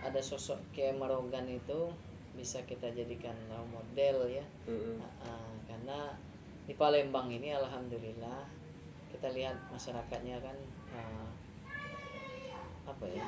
ada 0.02 0.20
sosok 0.22 0.58
Kiai 0.74 0.94
Marogan 0.94 1.46
itu 1.50 1.90
bisa 2.32 2.62
kita 2.64 2.88
jadikan 2.94 3.34
role 3.52 3.68
model 3.68 4.16
ya. 4.32 4.44
Mm-mm, 4.66 4.96
Nah, 5.02 5.12
ah, 5.28 5.52
karena 5.68 5.98
di 6.62 6.74
Palembang 6.74 7.28
ini 7.28 7.50
alhamdulillah 7.52 8.46
kita 9.10 9.28
lihat 9.34 9.56
masyarakatnya 9.68 10.38
kan 10.40 10.56
ah, 10.94 11.28
apa 12.86 13.04
ya 13.06 13.26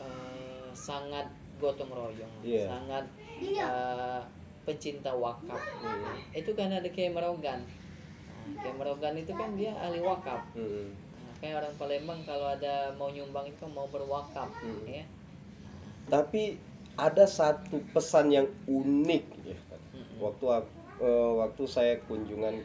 eh, 0.00 0.68
sangat 0.72 1.26
gotong 1.58 1.90
royong 1.90 2.32
Iya. 2.44 2.70
sangat 2.70 3.04
eh, 3.42 4.22
pecinta 4.62 5.16
wakaf. 5.16 5.62
Itu 6.36 6.52
kan 6.52 6.68
ada 6.68 6.84
Kiai 6.86 7.08
nah, 7.08 7.56
Kiai 8.60 8.74
Marogan 8.76 9.16
itu 9.16 9.32
kan 9.32 9.56
dia 9.56 9.72
ahli 9.74 9.98
wakaf. 9.98 10.44
Mm-mm, 10.52 10.92
Nah, 10.92 11.32
kayak 11.40 11.64
orang 11.64 11.74
Palembang 11.80 12.20
kalau 12.28 12.52
ada 12.52 12.92
mau 12.94 13.08
nyumbang 13.08 13.48
itu 13.48 13.64
mau 13.64 13.88
berwakaf 13.88 14.52
Hmm. 14.60 14.84
ya. 14.84 15.04
Tapi 16.06 16.60
ada 17.00 17.24
satu 17.24 17.80
pesan 17.90 18.28
yang 18.28 18.46
unik 18.68 19.24
ya. 19.46 19.56
Mm-mm. 19.96 20.18
waktu 20.20 20.46
ak- 20.52 20.77
eh, 21.00 21.32
waktu 21.38 21.64
saya 21.66 21.94
kunjungan 22.06 22.62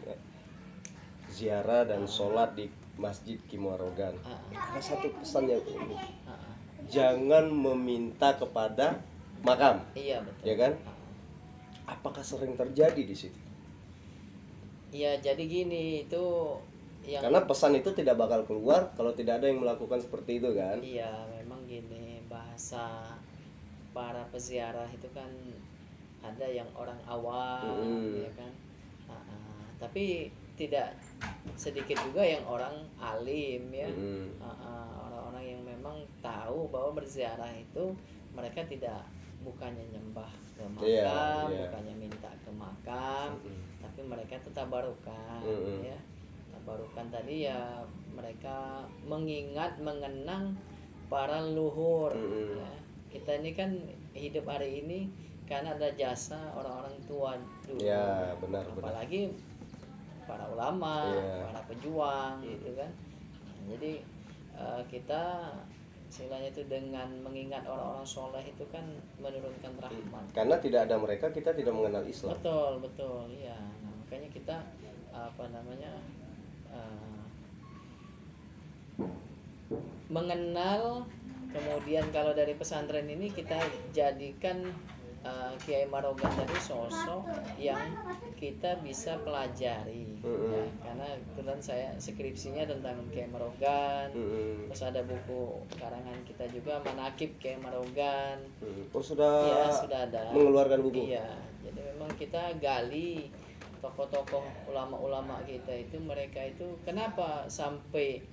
ziarah 1.34 1.88
dan 1.90 2.06
sholat 2.06 2.54
di 2.54 2.70
masjid 2.94 3.42
Kimarogan 3.50 4.14
Ah, 4.22 4.38
ada 4.54 4.82
satu 4.82 5.10
pesan 5.18 5.50
yang 5.50 5.64
unik 5.66 6.02
ah, 6.30 6.34
ah, 6.34 6.38
ah. 6.38 6.56
jangan 6.86 7.50
meminta 7.50 8.38
kepada 8.38 9.02
makam. 9.42 9.82
Iya 9.98 10.22
betul. 10.24 10.44
Ya 10.46 10.56
kan? 10.56 10.72
Ah, 10.86 10.94
ah. 10.94 10.98
apakah 11.98 12.24
sering 12.24 12.54
terjadi 12.54 13.02
di 13.02 13.16
situ? 13.18 13.40
Iya 14.94 15.18
jadi 15.20 15.44
gini 15.50 16.06
itu 16.06 16.26
yang 17.04 17.26
karena 17.26 17.44
pesan 17.44 17.76
itu 17.76 17.92
tidak 17.92 18.16
bakal 18.16 18.46
keluar 18.48 18.94
kalau 18.96 19.12
tidak 19.12 19.42
ada 19.42 19.50
yang 19.50 19.60
melakukan 19.60 20.00
seperti 20.00 20.38
itu 20.38 20.54
kan? 20.54 20.80
Iya 20.80 21.28
memang 21.42 21.66
gini 21.66 22.22
bahasa 22.30 23.18
para 23.92 24.26
peziarah 24.30 24.88
itu 24.94 25.10
kan 25.12 25.30
ada 26.24 26.48
yang 26.48 26.70
orang 26.74 26.98
awam 27.06 27.78
Mm-mm. 27.84 28.24
ya 28.24 28.32
kan 28.34 28.52
Ah, 29.06 29.20
ah. 29.30 29.64
tapi 29.78 30.32
tidak 30.56 30.96
sedikit 31.54 32.00
juga 32.08 32.24
yang 32.24 32.42
orang 32.48 32.72
alim 32.98 33.68
ya 33.70 33.92
Mm-mm. 33.92 34.40
Ah, 34.40 34.48
ah. 34.56 34.88
orang-orang 35.06 35.44
yang 35.46 35.62
memang 35.62 35.98
tahu 36.24 36.72
bahwa 36.72 36.98
berziarah 36.98 37.52
itu 37.52 37.92
mereka 38.32 38.64
tidak 38.64 39.04
bukannya 39.44 39.84
nyembah 39.92 40.32
ke 40.56 40.64
makam 40.72 40.88
Iya, 40.88 41.04
iya. 41.52 41.68
bukannya 41.68 41.96
minta 42.00 42.32
ke 42.42 42.52
makam 42.56 43.36
Mm-mm. 43.38 43.60
tapi 43.84 44.00
mereka 44.02 44.40
tetap 44.40 44.72
barukan 44.72 45.44
Mm-mm. 45.44 45.84
ya 45.84 46.00
tabarukan 46.54 47.12
tadi 47.12 47.52
ya 47.52 47.84
mereka 48.16 48.88
mengingat 49.04 49.76
mengenang 49.84 50.56
para 51.12 51.44
leluhur 51.44 52.16
Mm-mm. 52.16 52.56
ya. 52.56 52.72
kita 53.12 53.44
ini 53.44 53.52
kan 53.52 53.70
hidup 54.16 54.48
hari 54.48 54.80
ini 54.80 55.12
karena 55.44 55.76
ada 55.76 55.90
jasa 55.94 56.40
orang-orang 56.56 56.96
tua 57.06 57.36
dulu. 57.68 57.80
Ya 57.84 58.32
benar 58.40 58.64
benar. 58.74 58.92
Apalagi 58.96 59.22
para 60.24 60.48
ulama 60.48 61.12
Iya. 61.12 61.52
para 61.52 61.62
pejuang 61.68 62.36
Mm. 62.40 62.48
gitu 62.48 62.70
kan. 62.80 62.92
Nah, 63.44 63.64
jadi 63.76 63.92
eh, 64.54 64.82
kita 64.88 65.24
istilahnya 66.08 66.54
itu 66.54 66.62
dengan 66.70 67.10
mengingat 67.26 67.66
orang-orang 67.66 68.06
soleh 68.06 68.46
itu 68.46 68.62
kan 68.70 68.86
menurunkan 69.18 69.74
rahmat. 69.82 70.24
Karena 70.32 70.56
tidak 70.62 70.86
ada 70.86 70.96
mereka 71.02 71.34
kita 71.34 71.52
tidak 71.52 71.74
mengenal 71.74 72.06
Islam. 72.06 72.38
Betul 72.38 72.72
betul 72.86 73.26
iya. 73.34 73.58
Nah, 73.58 73.94
makanya 74.00 74.30
kita 74.30 74.56
apa 75.12 75.44
namanya 75.50 75.92
eh, 76.70 77.22
mengenal. 80.10 81.06
Kemudian 81.54 82.10
kalau 82.10 82.34
dari 82.34 82.58
pesantren 82.58 83.06
ini 83.06 83.30
kita 83.30 83.62
jadikan 83.94 84.74
eh, 85.24 85.54
Kiai 85.64 85.88
Marogan 85.88 86.32
tadi 86.36 86.58
sosok 86.60 87.24
yang 87.56 87.80
kita 88.36 88.76
bisa 88.84 89.16
pelajari 89.24 90.20
Mm-mm. 90.20 90.52
ya, 90.52 90.64
karena 90.84 91.08
kebetulan 91.16 91.60
saya 91.64 91.88
skripsinya 91.96 92.68
tentang 92.68 93.00
Kiai 93.10 93.32
Marogan 93.32 94.12
Mm-mm. 94.12 94.68
terus 94.68 94.84
ada 94.84 95.02
buku 95.04 95.64
karangan 95.80 96.20
kita 96.28 96.46
juga 96.52 96.84
Manakib 96.84 97.40
Kiai 97.40 97.56
Marogan 97.58 98.44
Mm-mm. 98.60 98.92
oh 98.92 99.04
sudah 99.04 99.34
ya 99.48 99.64
sudah 99.72 100.00
ada 100.12 100.36
mengeluarkan 100.36 100.80
buku 100.84 101.16
Iya, 101.16 101.28
jadi 101.64 101.80
memang 101.96 102.12
kita 102.20 102.60
gali 102.60 103.32
tokoh-tokoh 103.84 104.72
ulama-ulama 104.72 105.44
kita 105.44 105.76
itu 105.76 106.00
mereka 106.00 106.40
itu 106.40 106.80
kenapa 106.88 107.52
sampai 107.52 108.24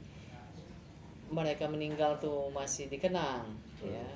mereka 1.30 1.66
meninggal 1.70 2.18
tuh 2.18 2.50
masih 2.50 2.86
dikenang 2.90 3.46
ya 3.82 4.06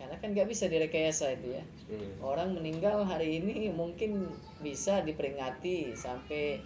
karena 0.00 0.16
kan 0.16 0.28
nggak 0.32 0.48
bisa 0.48 0.64
direkayasa 0.66 1.36
itu 1.36 1.54
ya 1.54 1.64
Mm. 1.86 2.24
orang 2.24 2.48
meninggal 2.54 3.04
hari 3.04 3.36
ini 3.36 3.68
mungkin 3.68 4.32
bisa 4.58 5.04
diperingati 5.04 5.92
sampai 5.92 6.56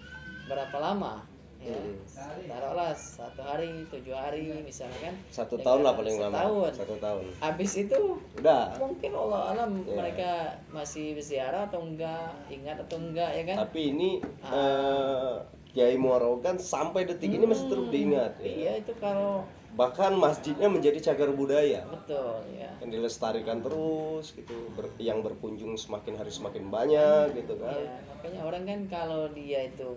berapa 0.44 0.76
lama 0.78 1.26
ya 1.58 1.72
Hmm. 1.72 2.44
taruhlah 2.44 2.92
satu 2.92 3.40
hari 3.40 3.88
tujuh 3.88 4.12
hari 4.12 4.52
misalnya 4.60 5.00
kan 5.02 5.14
satu 5.32 5.56
tahun 5.56 5.80
lah 5.80 5.96
paling 5.96 6.20
lama 6.20 6.68
satu 6.70 7.00
tahun 7.00 7.24
habis 7.40 7.72
itu 7.74 8.20
udah 8.36 8.76
mungkin 8.76 9.10
Allah 9.16 9.40
alam 9.50 9.70
Ya. 9.82 9.96
mereka 9.96 10.30
masih 10.68 11.16
berziarah 11.16 11.64
atau 11.66 11.80
enggak 11.80 12.36
ingat 12.52 12.76
atau 12.78 13.00
enggak 13.00 13.32
ya 13.32 13.42
kan 13.48 13.56
tapi 13.64 13.80
ini 13.90 14.20
Ah. 14.44 14.52
eh, 14.52 15.34
Kiai 15.72 15.96
Muarogan 15.96 16.54
sampai 16.54 17.02
detik 17.02 17.32
ini 17.32 17.48
masih 17.48 17.66
terus 17.66 17.88
Hmm, 17.88 17.94
diingat 17.96 18.32
ya. 18.38 18.46
iya 18.46 18.72
itu 18.78 18.92
kalau 18.94 19.48
bahkan 19.74 20.14
masjidnya 20.14 20.70
menjadi 20.70 21.12
cagar 21.12 21.34
budaya. 21.34 21.82
Betul 21.90 22.46
ya 22.54 22.64
yang 22.84 23.00
dilestarikan 23.00 23.64
terus 23.64 24.36
gitu 24.36 24.68
ber- 24.76 24.92
yang 25.00 25.24
berkunjung 25.24 25.72
semakin 25.80 26.20
hari 26.20 26.28
semakin 26.28 26.68
banyak 26.68 27.32
gitu 27.32 27.56
kan. 27.56 27.80
Iya, 27.80 27.96
makanya 28.12 28.40
orang 28.44 28.62
kan 28.68 28.80
kalau 28.92 29.22
dia 29.32 29.72
itu 29.72 29.96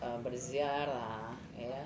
uh, 0.00 0.16
berziarah 0.24 1.36
ya 1.52 1.84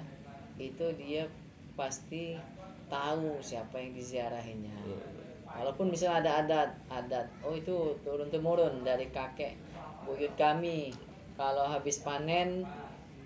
itu 0.63 0.87
dia 0.95 1.27
pasti 1.75 2.39
tahu 2.87 3.43
siapa 3.43 3.83
yang 3.83 3.91
diziarahinya. 3.91 4.79
Walaupun 5.51 5.91
misalnya 5.91 6.23
ada 6.23 6.33
adat 6.47 6.71
adat 6.95 7.27
oh 7.43 7.59
itu 7.59 7.99
turun 8.07 8.31
temurun 8.31 8.87
dari 8.87 9.11
kakek 9.11 9.59
buyut 10.07 10.31
kami. 10.39 10.95
Kalau 11.35 11.67
habis 11.67 11.99
panen 12.07 12.69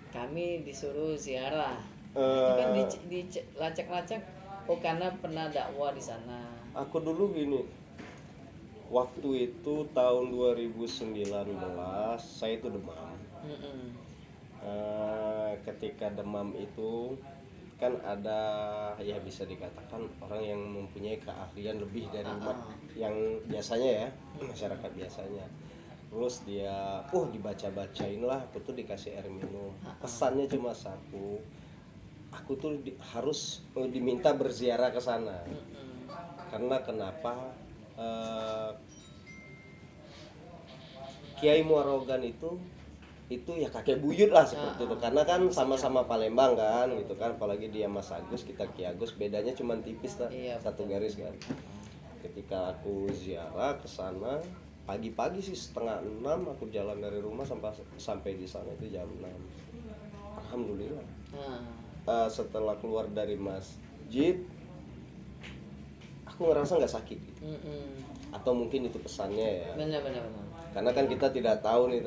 kami 0.09 0.65
disuruh 0.65 1.13
ziarah 1.19 1.75
itu 2.15 2.51
kan 2.55 2.67
Eh, 2.71 2.87
di, 3.11 3.19
lacak-lacak. 3.55 4.21
Oh 4.65 4.79
karena 4.79 5.11
pernah 5.19 5.51
dakwah 5.51 5.91
di 5.91 6.01
sana. 6.01 6.47
Aku 6.73 6.97
dulu 6.97 7.35
gini. 7.35 7.61
Waktu 8.87 9.51
itu 9.51 9.85
tahun 9.91 10.31
2019 10.31 11.27
saya 12.17 12.53
itu 12.55 12.67
demam. 12.71 13.13
Eh, 14.65 15.51
ketika 15.61 16.09
demam 16.09 16.55
itu 16.57 17.13
kan 17.75 17.91
ada 18.07 18.39
ya 19.03 19.19
bisa 19.19 19.43
dikatakan 19.43 20.07
orang 20.23 20.41
yang 20.41 20.61
mempunyai 20.63 21.19
keahlian 21.19 21.83
lebih 21.83 22.07
dari 22.07 22.23
umat 22.25 22.55
Ah. 22.55 22.71
yang 22.95 23.11
biasanya 23.45 24.07
ya 24.07 24.09
masyarakat 24.39 24.91
biasanya. 24.95 25.45
Terus 26.07 26.47
dia 26.47 27.03
oh 27.11 27.27
dibaca 27.27 27.67
bacain 27.69 28.23
lah. 28.23 28.39
Aku 28.49 28.63
tuh 28.63 28.73
dikasih 28.73 29.19
air 29.19 29.27
minum. 29.27 29.75
Ah. 29.83 29.91
pesannya 29.99 30.47
cuma 30.47 30.71
satu 30.71 31.37
aku 32.37 32.51
tuh 32.61 32.71
di- 32.85 32.97
harus 33.15 33.39
eh, 33.79 33.87
diminta 33.89 34.29
berziarah 34.35 34.91
ke 34.95 35.01
sana. 35.01 35.37
Karena 36.51 36.77
kenapa? 36.83 37.33
Eh, 37.95 38.71
Kiai 41.39 41.61
Muarogan 41.67 42.23
itu 42.23 42.55
itu 43.25 43.51
ya 43.57 43.73
kakek 43.73 43.97
buyut 44.05 44.29
lah 44.29 44.45
seperti 44.45 44.85
Ah, 44.85 44.87
itu 44.87 44.95
karena 45.01 45.21
kan 45.25 45.41
sama-sama 45.49 46.05
Palembang 46.05 46.53
kan 46.53 46.87
gitu 46.93 47.13
kan. 47.17 47.33
Apalagi 47.35 47.67
dia 47.73 47.89
Mas 47.89 48.09
Agus 48.13 48.45
kita 48.45 48.69
Ki 48.77 48.85
Agus 48.85 49.11
bedanya 49.17 49.51
cuma 49.57 49.73
tipis 49.81 50.13
lah 50.21 50.29
Iya, 50.29 50.55
satu 50.61 50.85
garis 50.85 51.17
kan. 51.17 51.33
Ketika 52.21 52.77
aku 52.77 53.09
ziarah 53.11 53.77
ke 53.81 53.87
sana 53.89 54.37
pagi-pagi 54.85 55.41
sih 55.41 55.57
setengah 55.57 55.97
enam 56.05 56.53
aku 56.53 56.69
jalan 56.69 57.01
dari 57.01 57.17
rumah 57.17 57.41
sampai 57.41 57.73
sampai 57.97 58.37
di 58.37 58.45
sana 58.45 58.69
itu 58.77 58.93
jam 58.93 59.09
6 59.09 59.33
alhamdulillah. 60.45 61.01
Nah, 61.33 61.59
Eh, 62.05 62.29
setelah 62.29 62.77
keluar 62.77 63.09
dari 63.09 63.33
masjid 63.33 64.37
aku 66.29 66.53
ngerasa 66.53 66.77
nggak 66.77 66.93
sakit 67.01 67.17
gitu. 67.17 67.41
mm-mm. 67.49 67.81
atau 68.29 68.53
mungkin 68.53 68.85
itu 68.85 69.01
pesannya 69.01 69.65
ya 69.65 69.71
benar 69.73 70.05
benar 70.05 70.21
benar 70.21 70.45
karena 70.77 70.91
kan 70.93 71.05
kita 71.09 71.27
tidak 71.33 71.65
tahu 71.65 71.89
nih. 71.89 72.05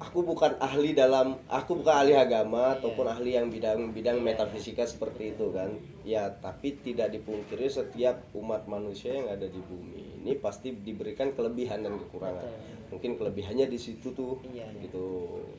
Aku 0.00 0.24
bukan 0.24 0.56
ahli 0.58 0.90
dalam 0.92 1.36
aku 1.46 1.76
bukan 1.76 1.92
ahli 1.94 2.16
agama 2.16 2.72
Iya. 2.72 2.74
ataupun 2.80 3.06
ahli 3.06 3.36
yang 3.36 3.46
bidang 3.46 3.92
bidang 3.92 4.18
metafisika 4.18 4.82
seperti 4.82 5.30
itu 5.30 5.52
kan 5.52 5.76
ya 6.02 6.32
tapi 6.34 6.72
tidak 6.80 7.12
dipungkiri 7.12 7.68
setiap 7.68 8.16
umat 8.32 8.64
manusia 8.64 9.12
yang 9.12 9.28
ada 9.28 9.44
di 9.44 9.60
bumi 9.60 10.24
ini 10.24 10.32
pasti 10.34 10.72
diberikan 10.72 11.30
kelebihan 11.30 11.84
dan 11.84 12.00
kekurangan 12.00 12.40
Betul. 12.40 12.88
mungkin 12.90 13.10
kelebihannya 13.14 13.66
di 13.66 13.76
situ 13.76 14.10
tuh 14.10 14.40
Iya, 14.42 14.66
iya. 14.66 14.80
gitu 14.82 15.06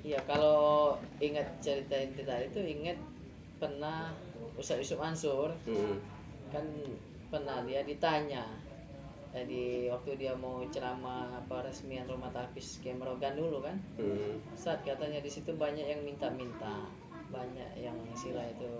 Iya 0.01 0.19
kalau 0.25 0.97
ingat 1.17 1.61
cerita 1.61 1.93
inti 1.95 2.21
tadi 2.21 2.49
itu 2.49 2.59
ingat 2.59 2.97
pernah 3.55 4.09
Ustaz 4.57 4.81
Yusuf 4.81 4.97
Mansur 4.97 5.53
Hmm. 5.63 6.01
kan 6.49 6.65
pernah 7.29 7.63
dia 7.63 7.79
ditanya 7.81 8.43
jadi 9.31 9.87
waktu 9.87 10.19
dia 10.19 10.35
mau 10.35 10.59
ceramah 10.67 11.31
apa 11.39 11.63
resmian 11.63 12.03
rumah 12.03 12.27
tapis 12.35 12.83
Kiai 12.83 12.99
Merogan 12.99 13.39
dulu 13.39 13.63
kan? 13.63 13.79
Hmm. 13.95 14.43
saat 14.59 14.83
katanya 14.83 15.23
di 15.23 15.31
situ 15.31 15.55
banyak 15.55 15.87
yang 15.87 16.03
minta-minta. 16.03 16.83
Banyak 17.31 17.79
yang 17.79 17.95
istilah 18.11 18.43
itu 18.51 18.71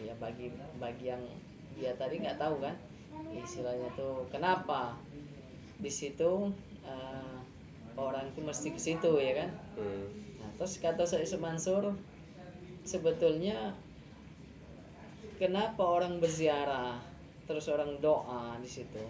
ya 0.00 0.16
bagi 0.16 0.48
bagi 0.80 1.12
yang 1.12 1.20
dia 1.76 1.92
tadi 2.00 2.24
nggak 2.24 2.40
tahu 2.40 2.64
kan? 2.64 2.72
Istilahnya 3.36 3.92
tuh 3.92 4.24
kenapa? 4.32 4.96
Di 5.76 5.92
situ 5.92 6.48
eh, 6.88 7.36
orang 7.92 8.32
itu 8.32 8.40
mesti 8.40 8.72
ke 8.72 8.80
situ 8.80 9.12
ya 9.20 9.44
kan? 9.44 9.50
Hmm. 9.76 10.08
Nah, 10.40 10.50
terus 10.56 10.80
kata 10.80 11.04
saya 11.04 11.20
Yusuf 11.20 11.44
Mansur, 11.44 11.92
sebetulnya 12.88 13.76
kenapa 15.36 15.84
orang 15.84 16.16
berziarah, 16.16 16.96
terus 17.44 17.68
orang 17.68 18.00
doa 18.00 18.56
di 18.56 18.70
situ, 18.70 19.04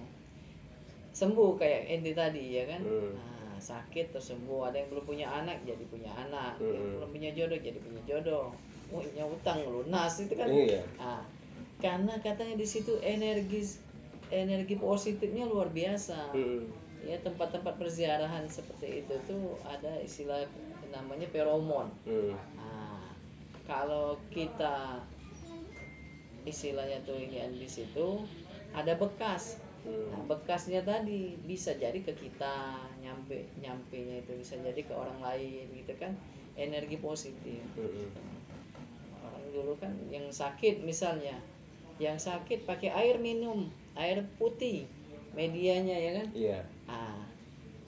sembuh 1.12 1.60
kayak 1.60 1.92
ente 1.92 2.12
tadi 2.16 2.56
ya 2.56 2.64
kan? 2.66 2.80
Hmm. 2.80 3.12
Nah, 3.14 3.56
sakit 3.60 4.10
terus 4.10 4.32
sembuh, 4.32 4.72
ada 4.72 4.80
yang 4.80 4.88
belum 4.90 5.04
punya 5.06 5.28
anak 5.28 5.62
jadi 5.62 5.84
punya 5.86 6.10
anak, 6.16 6.58
yang 6.58 6.72
Hmm. 6.74 6.92
belum 6.98 7.10
punya 7.12 7.30
jodoh 7.36 7.60
jadi 7.60 7.78
punya 7.78 8.02
jodoh, 8.08 8.48
punya 8.88 9.24
utang 9.28 9.62
lunas 9.68 10.12
itu 10.18 10.34
kan? 10.34 10.48
Iya. 10.50 10.82
Nah, 10.98 11.22
karena 11.78 12.14
katanya 12.18 12.56
di 12.58 12.66
situ 12.66 12.98
energi 13.02 13.62
energi 14.32 14.80
positifnya 14.80 15.44
luar 15.44 15.68
biasa 15.68 16.32
Hmm. 16.32 16.64
ya 17.04 17.20
tempat-tempat 17.20 17.76
perziarahan 17.76 18.48
seperti 18.48 19.04
itu 19.04 19.14
tuh 19.28 19.60
ada 19.68 20.00
istilah 20.00 20.48
namanya 20.88 21.28
feromon. 21.28 21.92
Hmm. 22.08 22.32
Nah, 22.56 23.12
kalau 23.68 24.16
kita 24.32 25.04
istilahnya 26.42 26.98
tuh 27.06 27.18
ini 27.18 27.38
di 27.58 27.68
situ 27.68 28.24
ada 28.74 28.96
bekas. 28.96 29.60
Nah, 29.82 29.90
Hmm. 30.14 30.30
bekasnya 30.30 30.86
tadi 30.86 31.34
bisa 31.42 31.74
jadi 31.74 31.98
ke 31.98 32.14
kita 32.14 32.78
nyampe 33.02 33.42
nyampe 33.58 33.98
nya 33.98 34.22
itu 34.22 34.38
bisa 34.38 34.54
jadi 34.62 34.78
ke 34.78 34.94
orang 34.94 35.18
lain 35.18 35.66
gitu 35.74 35.90
kan 35.98 36.14
energi 36.54 37.02
positif. 37.02 37.58
Hmm. 37.74 38.06
Orang 39.26 39.44
dulu 39.50 39.74
kan 39.82 39.90
yang 40.06 40.30
sakit 40.30 40.86
misalnya, 40.86 41.34
yang 41.98 42.14
sakit 42.14 42.62
pakai 42.62 42.94
air 42.94 43.18
minum 43.18 43.66
air 43.98 44.22
putih 44.38 44.86
medianya 45.34 45.98
ya 45.98 46.10
kan. 46.22 46.26
Iya. 46.30 46.58
Ah, 46.86 47.18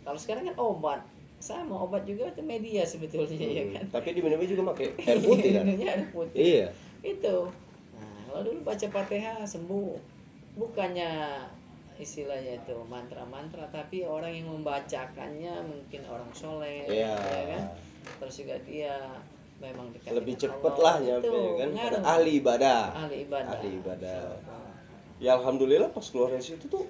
kalau 0.03 0.19
sekarang 0.19 0.51
kan 0.51 0.57
obat, 0.59 1.01
sama 1.39 1.79
obat 1.79 2.03
juga 2.05 2.27
itu 2.27 2.43
media 2.43 2.83
sebetulnya 2.83 3.39
ya 3.39 3.63
Hmm. 3.63 3.73
kan. 3.79 3.85
Tapi 3.95 4.19
diminumnya 4.19 4.51
juga 4.51 4.75
pakai 4.75 4.87
air 5.07 5.19
putih 5.23 5.51
kan? 5.55 5.63
Minumnya 5.63 5.89
air 5.95 6.05
putih. 6.11 6.39
Iya. 6.43 6.67
Itu. 7.07 7.37
Nah, 7.95 8.19
kalau 8.27 8.43
dulu 8.43 8.67
baca 8.67 8.87
Fatihah 8.91 9.47
sembuh. 9.47 9.95
Bukannya 10.55 11.11
istilahnya 11.95 12.59
itu 12.59 12.75
mantra-mantra, 12.87 13.71
tapi 13.71 14.03
orang 14.03 14.35
yang 14.35 14.49
membacakannya 14.51 15.55
mungkin 15.63 16.03
orang 16.11 16.31
soleh, 16.35 16.85
Iya. 16.87 17.15
ya 17.15 17.43
kan? 17.55 17.63
Terus 18.21 18.35
juga 18.43 18.57
dia 18.67 18.95
memang 19.63 19.95
dekat 19.95 20.11
Lebih 20.19 20.35
Allah. 20.51 20.75
lah 20.83 20.97
nyampe 21.01 21.25
Itu 21.25 21.39
ya 21.39 21.53
kan? 21.55 21.69
Pengaruh. 21.71 22.01
ahli 22.03 22.33
ibadah. 22.43 22.81
ahli 22.93 23.17
ibadah. 23.23 23.51
Ahli 23.55 23.69
ibadah. 23.79 24.23
Ya 25.23 25.31
alhamdulillah 25.39 25.95
pas 25.95 26.05
keluar 26.11 26.35
dari 26.35 26.43
situ 26.43 26.67
tuh 26.67 26.85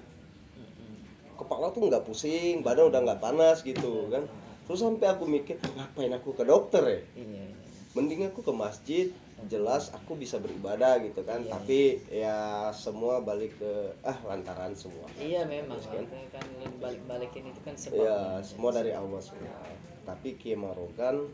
kepala 1.35 1.75
tuh 1.75 1.91
nggak 1.91 2.07
pusing, 2.07 2.63
badan 2.63 2.89
udah 2.89 3.01
nggak 3.03 3.21
panas 3.21 3.61
gitu 3.61 4.07
kan. 4.09 4.25
Terus 4.65 4.81
sampai 4.81 5.07
aku 5.13 5.29
mikir 5.29 5.61
ngapain 5.61 6.09
aku 6.15 6.33
ke 6.33 6.47
dokter 6.47 6.81
ya? 6.81 7.01
Iya, 7.21 7.43
iya. 7.45 7.45
Mending 7.93 8.33
aku 8.33 8.41
ke 8.41 8.51
masjid, 8.51 9.07
jelas 9.49 9.91
aku 9.95 10.17
bisa 10.19 10.41
beribadah 10.41 11.01
gitu 11.03 11.23
kan. 11.23 11.45
Iya. 11.45 11.51
Tapi 11.55 11.81
ya 12.11 12.39
semua 12.75 13.21
balik 13.21 13.57
ke 13.61 13.73
ah 14.05 14.19
lantaran 14.27 14.73
semua. 14.75 15.07
Iya 15.21 15.45
memang 15.47 15.81
kan? 15.81 16.05
kan 16.33 16.47
balik-balikin 16.81 17.51
itu 17.51 17.61
kan 17.65 17.75
sebab. 17.79 18.01
Ya 18.01 18.19
semua 18.45 18.71
dari 18.73 18.93
Allah 18.93 19.21
semua. 19.21 19.57
Tapi 20.05 20.37
Kiai 20.37 20.59
Marogan 20.59 21.29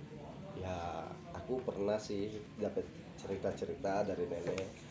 ya 0.59 1.07
aku 1.35 1.63
pernah 1.63 1.99
sih 1.99 2.31
dapat 2.61 2.85
cerita-cerita 3.21 4.07
dari 4.07 4.25
nenek 4.29 4.91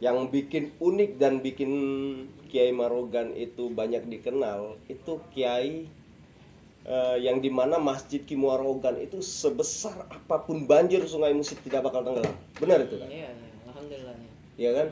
yang 0.00 0.32
bikin 0.32 0.72
unik 0.80 1.20
dan 1.20 1.44
bikin 1.44 1.72
Kiai 2.48 2.72
Marogan 2.72 3.36
itu 3.36 3.68
banyak 3.68 4.08
dikenal 4.08 4.80
itu 4.88 5.20
Kiai 5.30 5.86
eh, 6.86 7.16
yang 7.20 7.42
di 7.44 7.50
mana 7.52 7.76
Masjid 7.76 8.24
Ki 8.24 8.36
itu 8.36 9.18
sebesar 9.20 10.06
apa 10.08 10.36
pun 10.44 10.64
banjir 10.64 11.04
Sungai 11.04 11.36
Musi 11.36 11.56
tidak 11.60 11.90
bakal 11.90 12.04
tenggelam. 12.06 12.34
Benar 12.56 12.84
itu 12.84 12.96
kan? 12.96 13.08
Iya, 13.08 13.28
iya, 13.28 13.48
alhamdulillahnya. 13.68 14.28
ya 14.56 14.70
kan? 14.76 14.88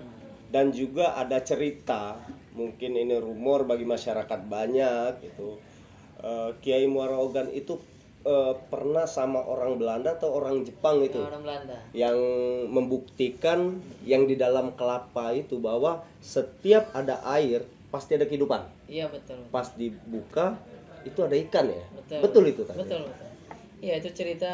Dan 0.49 0.73
juga 0.73 1.13
ada 1.13 1.45
cerita 1.45 2.17
mungkin 2.57 2.97
ini 2.97 3.21
rumor 3.21 3.69
bagi 3.69 3.85
masyarakat 3.85 4.41
banyak 4.49 5.23
gitu. 5.25 5.61
Eh, 6.19 6.51
Kiai 6.65 6.89
Muarogan 6.91 7.53
itu 7.55 7.79
eh, 8.27 8.55
pernah 8.69 9.07
sama 9.07 9.45
orang 9.45 9.79
Belanda 9.79 10.17
atau 10.19 10.35
orang 10.35 10.67
Jepang 10.67 11.05
itu? 11.05 11.21
Orang 11.21 11.45
Belanda. 11.45 11.79
yang 11.95 12.19
membuktikan 12.69 13.81
yang 14.05 14.27
di 14.27 14.35
dalam 14.35 14.75
kelapa 14.75 15.33
itu 15.37 15.61
bahwa 15.63 16.03
setiap 16.19 16.91
ada 16.93 17.23
air 17.25 17.65
pasti 17.89 18.17
ada 18.17 18.29
kehidupan. 18.29 18.69
Iya 18.89 19.09
betul. 19.09 19.41
pas 19.49 19.69
dibuka 19.77 20.57
itu 21.09 21.21
ada 21.25 21.37
ikan 21.37 21.67
ya 21.69 21.85
Betul. 21.97 22.21
itu 22.53 22.63
tadi 22.65 22.79
Betul 22.85 23.01
betul. 23.09 23.31
Iya 23.79 23.95
itu 24.03 24.11
cerita 24.11 24.53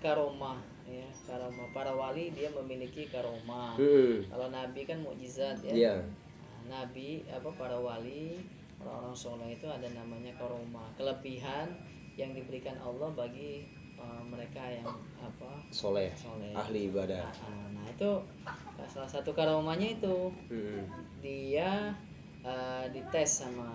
karomah 0.00 0.56
ya 0.88 1.06
karomah 1.28 1.68
para 1.76 1.92
wali 1.92 2.32
dia 2.32 2.48
memiliki 2.50 3.06
karomah. 3.12 3.76
Hmm, 3.76 4.24
Kalau 4.30 4.46
nabi 4.50 4.80
kan 4.88 4.98
mukjizat 5.04 5.60
ya. 5.62 5.74
iya 5.76 5.94
Nah, 6.00 6.80
nabi 6.80 7.22
apa 7.28 7.50
para 7.54 7.76
wali 7.78 8.40
orang-orang 8.80 9.16
soleh 9.16 9.48
itu 9.52 9.68
ada 9.68 9.86
namanya 9.92 10.32
karomah 10.40 10.88
kelebihan 10.96 11.68
yang 12.16 12.32
diberikan 12.32 12.76
Allah 12.80 13.12
bagi 13.12 13.64
eh, 14.00 14.22
mereka 14.32 14.64
yang 14.72 14.88
apa 15.20 15.50
soleh 15.70 16.08
soleh. 16.16 16.56
ahli 16.56 16.88
ibadah 16.88 17.20
Nah, 17.44 17.66
nah, 17.76 17.86
itu 17.92 18.10
salah 18.88 19.10
satu 19.10 19.36
karomahnya 19.36 20.00
itu 20.00 20.32
Hmm, 20.48 20.82
dia 21.20 21.92
eh, 22.42 22.84
dites 22.90 23.44
sama 23.44 23.68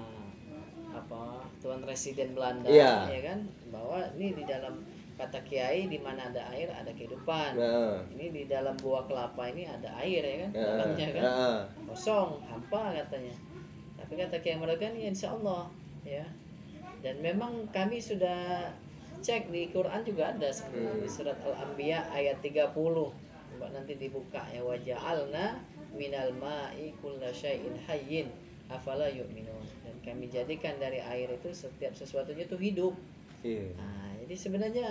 apa 0.95 1.43
tuan 1.59 1.83
residen 1.83 2.31
Belanda 2.31 2.67
Iya. 2.71 3.11
ya 3.11 3.21
kan? 3.33 3.39
Bahwa 3.69 3.99
ini 4.15 4.31
di 4.31 4.43
dalam 4.47 4.79
kata 5.15 5.39
kiai 5.47 5.87
di 5.87 5.99
mana 5.99 6.27
ada 6.31 6.43
air 6.51 6.67
ada 6.71 6.91
kehidupan. 6.91 7.55
Nah. 7.55 7.99
Ini 8.15 8.31
di 8.31 8.43
dalam 8.47 8.75
buah 8.79 9.07
kelapa 9.07 9.47
ini 9.51 9.67
ada 9.67 9.91
air 10.03 10.23
ya 10.23 10.35
kan? 10.47 10.51
Nah, 10.55 10.63
dalamnya 10.63 11.07
kan? 11.11 11.23
Nah, 11.23 11.59
kosong 11.91 12.29
hampa 12.47 12.95
katanya. 12.95 13.35
Tapi 13.99 14.13
kata 14.19 14.37
kiai 14.43 14.59
mereka 14.59 14.87
ini 14.91 15.11
insya 15.11 15.35
Allah 15.35 15.67
ya. 16.03 16.23
Dan 17.03 17.21
memang 17.21 17.67
kami 17.69 18.01
sudah 18.01 18.71
cek 19.21 19.49
di 19.49 19.69
Quran 19.73 20.05
juga 20.05 20.33
ada 20.35 20.49
sebenarnya 20.53 21.01
di 21.01 21.09
surat 21.09 21.37
Al-Anbiya 21.41 22.13
ayat 22.13 22.45
30 22.45 22.73
coba 22.75 23.71
nanti 23.71 23.95
dibuka 23.95 24.43
ya 24.51 24.59
waja'alna 24.61 25.57
minal 25.95 26.29
ma'i 26.37 26.91
kulla 26.99 27.31
syai'in 27.31 27.71
hayyin 27.87 28.27
afala 28.67 29.07
yu'minun 29.07 29.63
kami 30.05 30.29
jadikan 30.29 30.77
dari 30.77 31.01
air 31.01 31.27
itu 31.27 31.49
setiap 31.51 31.91
sesuatunya 31.91 32.45
itu 32.45 32.55
hidup 32.55 32.93
Iya. 33.41 33.73
nah 33.75 34.09
jadi 34.21 34.35
sebenarnya 34.35 34.87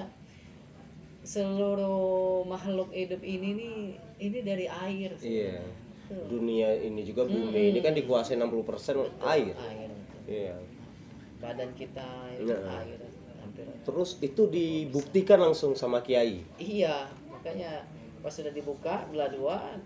seluruh 1.24 2.44
makhluk 2.44 2.92
hidup 2.92 3.18
ini 3.20 3.48
nih 3.54 3.76
ini 4.20 4.38
dari 4.40 4.66
air 4.68 5.16
Iya. 5.16 5.62
sebenarnya. 5.62 5.82
Betul. 6.04 6.24
Dunia 6.28 6.68
ini 6.76 7.00
juga 7.00 7.24
bumi 7.24 7.48
Hmm. 7.48 7.70
ini 7.72 7.80
kan 7.80 7.96
dikuasai 7.96 8.36
60% 8.36 9.08
air. 9.22 9.56
air 9.56 9.88
betul. 9.88 10.20
Iya. 10.26 10.56
badan 11.36 11.70
kita 11.74 12.08
itu 12.34 12.48
Nah. 12.50 12.78
air 12.78 13.00
hampir 13.38 13.64
Terus 13.82 14.16
itu 14.18 14.42
dibuktikan 14.46 15.36
langsung 15.38 15.72
sama 15.74 16.00
kiai. 16.00 16.40
iya 16.56 17.04
makanya 17.26 17.84
pas 18.18 18.32
sudah 18.32 18.48
dibuka 18.48 19.04
belah 19.06 19.28
dua 19.28 19.76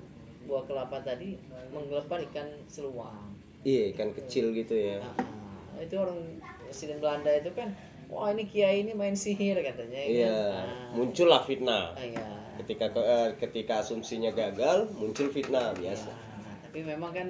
buah 0.45 0.63
kelapa 0.65 1.03
tadi 1.03 1.35
menggelepar 1.69 2.23
ikan 2.25 2.47
seluang 2.67 3.38
Iya, 3.63 3.93
ikan 3.93 4.15
kecil 4.15 4.55
gitu 4.55 4.75
ya. 4.75 5.03
Ah, 5.03 5.83
itu 5.83 5.95
orang 5.95 6.19
presiden 6.63 6.99
Belanda 6.99 7.31
itu 7.33 7.51
kan 7.53 7.75
wah 8.07 8.31
ini 8.31 8.47
kiai 8.47 8.83
ini 8.83 8.95
main 8.95 9.13
sihir 9.13 9.59
katanya 9.61 9.99
ya 9.99 10.07
Iya, 10.09 10.37
kan? 10.49 10.67
Ah, 10.67 10.91
muncullah 10.95 11.43
fitnah. 11.43 11.93
ah, 11.93 12.01
iya. 12.01 12.27
Ketika 12.59 12.91
eh, 12.93 13.29
ketika 13.37 13.83
asumsinya 13.83 14.31
gagal, 14.31 14.91
muncul 14.95 15.29
fitnah 15.29 15.75
biasa. 15.75 16.11
Nah, 16.11 16.55
tapi 16.61 16.83
memang 16.83 17.13
kan 17.13 17.29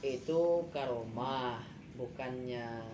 itu 0.00 0.40
karomah 0.68 1.60
bukannya 1.96 2.84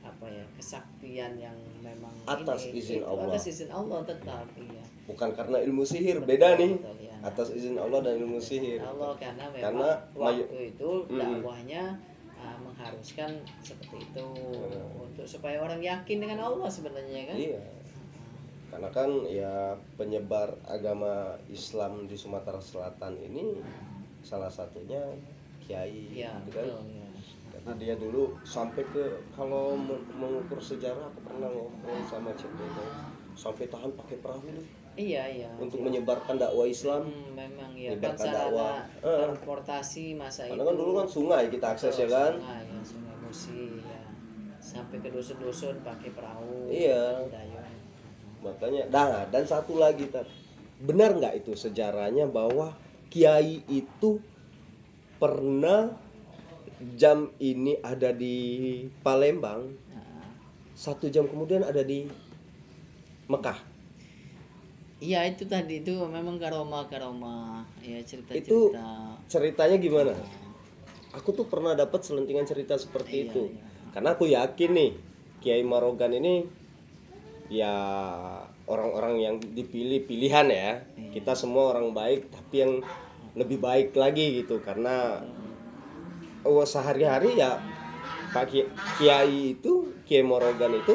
apa 0.00 0.24
ya 0.26 0.44
kesaktian 0.56 1.36
yang 1.36 1.52
memang 1.84 2.08
Atas 2.24 2.64
ini, 2.66 2.80
izin 2.80 3.04
itu 3.04 3.06
Allah. 3.06 3.28
atas 3.28 3.44
izin 3.46 3.68
Allah 3.68 4.00
tetap 4.00 4.48
iya 4.56 4.80
Bukan 5.04 5.36
karena 5.36 5.60
ilmu 5.60 5.84
sihir, 5.84 6.24
beda 6.24 6.56
nih. 6.56 6.72
Betul, 6.78 6.96
iya. 7.04 7.16
Atas 7.20 7.52
izin 7.52 7.76
Allah 7.76 8.00
dan 8.00 8.16
ilmu 8.16 8.40
sihir. 8.40 8.80
Allah 8.80 9.12
karena 9.20 9.44
memang 9.50 9.60
Karena 9.60 9.88
waktu 10.16 10.56
itu 10.72 10.90
dakwahnya 11.10 11.82
uh, 12.40 12.56
mengharuskan 12.58 13.30
seperti 13.60 14.02
itu 14.02 14.26
Hmm. 14.56 15.04
untuk 15.04 15.24
supaya 15.24 15.60
orang 15.60 15.78
yakin 15.78 16.18
dengan 16.18 16.40
Allah 16.42 16.66
sebenarnya 16.66 17.28
kan 17.28 17.36
Iya. 17.36 17.62
Karena 18.70 18.88
kan 18.88 19.10
ya 19.26 19.54
penyebar 19.94 20.54
agama 20.64 21.34
Islam 21.46 22.06
di 22.06 22.14
Sumatera 22.14 22.62
Selatan 22.62 23.18
ini 23.18 23.58
salah 24.22 24.48
satunya 24.48 25.00
kiai 25.60 26.06
Iya 26.14 26.38
gitu 26.46 26.54
kan. 26.54 26.66
betul 26.70 26.86
ya. 26.88 27.08
Karena 27.50 27.72
dia 27.76 27.94
dulu 27.94 28.38
sampai 28.40 28.86
ke 28.86 29.04
kalau 29.30 29.74
me- 29.74 30.06
mengukur 30.14 30.62
sejarah 30.62 31.02
aku 31.04 31.20
pernah 31.20 31.50
ngobrol 31.50 31.98
sama 32.06 32.30
Dodo 32.32 32.86
sampai 33.34 33.66
tahan 33.66 33.90
pakai 33.92 34.16
perahu 34.18 34.46
nih 34.46 34.66
Iya 35.00 35.22
iya. 35.32 35.48
untuk 35.56 35.80
iya. 35.80 35.86
menyebarkan 35.88 36.36
dakwah 36.36 36.66
Islam. 36.68 37.08
Hmm, 37.08 37.32
memang 37.32 37.70
ya 37.72 37.96
kan 37.96 38.14
sarana 38.20 38.36
dakwah. 38.36 38.76
Eh. 39.00 39.18
transportasi 39.24 40.04
masa 40.12 40.44
Karena 40.44 40.60
itu. 40.60 40.68
kan 40.68 40.76
dulu 40.76 40.90
kan 41.00 41.08
sungai 41.08 41.42
kita 41.48 41.66
akses 41.72 41.96
ya 41.96 42.08
kan. 42.12 42.32
Sungai, 42.36 42.62
ya, 42.68 42.80
sungai 42.84 43.16
Musi 43.24 43.62
ya. 43.80 44.02
Sampai 44.60 44.96
ke 45.00 45.08
dusun-dusun 45.08 45.80
pakai 45.80 46.10
perahu. 46.12 46.68
Iya. 46.68 47.24
Dayung. 47.32 47.68
Makanya 48.44 48.82
nah 48.92 49.24
dan 49.28 49.44
satu 49.48 49.80
lagi 49.80 50.08
Tat. 50.12 50.28
Benar 50.80 51.16
nggak 51.16 51.44
itu 51.44 51.52
sejarahnya 51.56 52.28
bahwa 52.28 52.72
kiai 53.12 53.60
itu 53.68 54.20
pernah 55.20 55.92
jam 56.96 57.28
ini 57.36 57.76
ada 57.84 58.08
di 58.16 58.88
Palembang, 59.04 59.68
Nah, 59.92 60.24
satu 60.72 61.12
jam 61.12 61.28
kemudian 61.28 61.60
ada 61.60 61.84
di 61.84 62.08
Mekah. 63.28 63.69
Iya 65.00 65.24
itu 65.24 65.48
tadi 65.48 65.80
itu 65.80 65.96
memang 66.04 66.36
karoma 66.36 66.84
karoma 66.86 67.64
ya 67.80 67.96
cerita 68.04 68.36
Itu- 68.36 68.68
cerita. 68.68 69.16
Ceritanya 69.26 69.76
gimana? 69.80 70.12
Aku 71.16 71.32
tuh 71.32 71.48
pernah 71.48 71.72
dapat 71.72 72.04
selentingan 72.04 72.44
cerita 72.44 72.76
seperti 72.76 73.24
Iya, 73.24 73.26
itu. 73.26 73.42
iya. 73.48 73.64
Karena 73.90 74.08
aku 74.12 74.28
yakin 74.28 74.70
nih 74.76 74.90
Kiai 75.40 75.64
Marogan 75.64 76.12
ini 76.12 76.44
ya 77.50 77.74
orang-orang 78.68 79.14
yang 79.18 79.34
dipilih 79.40 80.04
pilihan 80.04 80.46
ya. 80.46 80.84
Iya. 80.94 81.10
Kita 81.16 81.32
semua 81.32 81.72
orang 81.72 81.96
baik 81.96 82.28
tapi 82.28 82.56
yang 82.60 82.72
lebih 83.32 83.56
baik 83.56 83.96
lagi 83.96 84.44
gitu 84.44 84.60
karena 84.60 85.24
oh, 86.44 86.62
sehari-hari 86.62 87.40
ya 87.40 87.56
Pak 88.30 88.44
Ki- 88.46 88.70
Kiai 89.00 89.56
itu 89.56 89.96
Kiai 90.04 90.22
Marogan 90.22 90.76
itu 90.76 90.92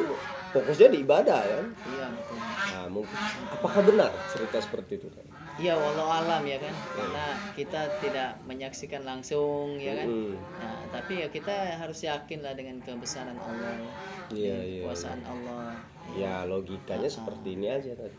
fokusnya 0.50 0.88
di 0.90 0.98
ibadah 1.02 1.40
ya. 1.42 1.60
Iya 1.86 2.06
betul. 2.10 2.38
Nah, 2.38 2.86
mungkin 2.88 3.18
apakah 3.50 3.80
benar 3.82 4.10
cerita 4.28 4.58
seperti 4.58 4.98
itu? 4.98 5.08
Kan? 5.10 5.26
Iya 5.56 5.72
walau 5.72 6.12
alam 6.12 6.44
ya 6.44 6.60
kan 6.60 6.74
karena 6.92 7.24
kita 7.56 7.80
tidak 7.98 8.36
menyaksikan 8.44 9.02
langsung 9.02 9.80
ya 9.80 9.96
kan. 9.96 10.06
Mm. 10.06 10.34
Nah, 10.36 10.78
tapi 10.92 11.24
ya 11.24 11.28
kita 11.28 11.52
harus 11.74 11.98
yakin 11.98 12.44
lah 12.44 12.52
dengan 12.52 12.76
kebesaran 12.78 13.34
Allah, 13.34 13.80
Iya, 14.28 14.52
dengan 14.52 14.60
iya, 14.62 14.80
kekuasaan 14.84 15.22
Allah. 15.24 15.66
Ya 16.12 16.34
logikanya 16.44 17.00
Ah, 17.02 17.10
ah. 17.10 17.16
seperti 17.16 17.48
ini 17.52 17.66
aja 17.66 17.90
tadi. 17.94 18.18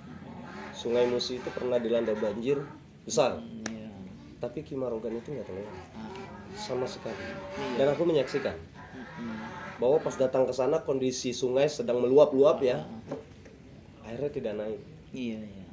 Sungai 0.74 1.06
Musi 1.06 1.38
itu 1.38 1.50
pernah 1.50 1.78
dilanda 1.78 2.14
banjir 2.14 2.58
besar, 3.02 3.38
Hmm, 3.38 3.66
Iya. 3.66 3.90
tapi 4.38 4.62
Kimarogan 4.62 5.16
itu 5.16 5.32
nggak 5.32 5.46
terlewat 5.46 5.74
Ah, 5.94 6.10
sama 6.54 6.86
sekali. 6.86 7.18
Iya. 7.18 7.78
Dan 7.78 7.88
aku 7.94 8.02
menyaksikan 8.04 8.58
mm-mm. 8.92 9.38
Bahwa 9.78 9.98
pas 10.00 10.14
datang 10.14 10.44
ke 10.44 10.54
sana 10.54 10.82
kondisi 10.82 11.32
sungai 11.32 11.70
sedang 11.70 12.02
meluap-luap 12.02 12.62
ya, 12.62 12.82
airnya 14.04 14.30
tidak 14.30 14.54
naik. 14.56 14.82
Iya 15.12 15.40
iya. 15.40 15.66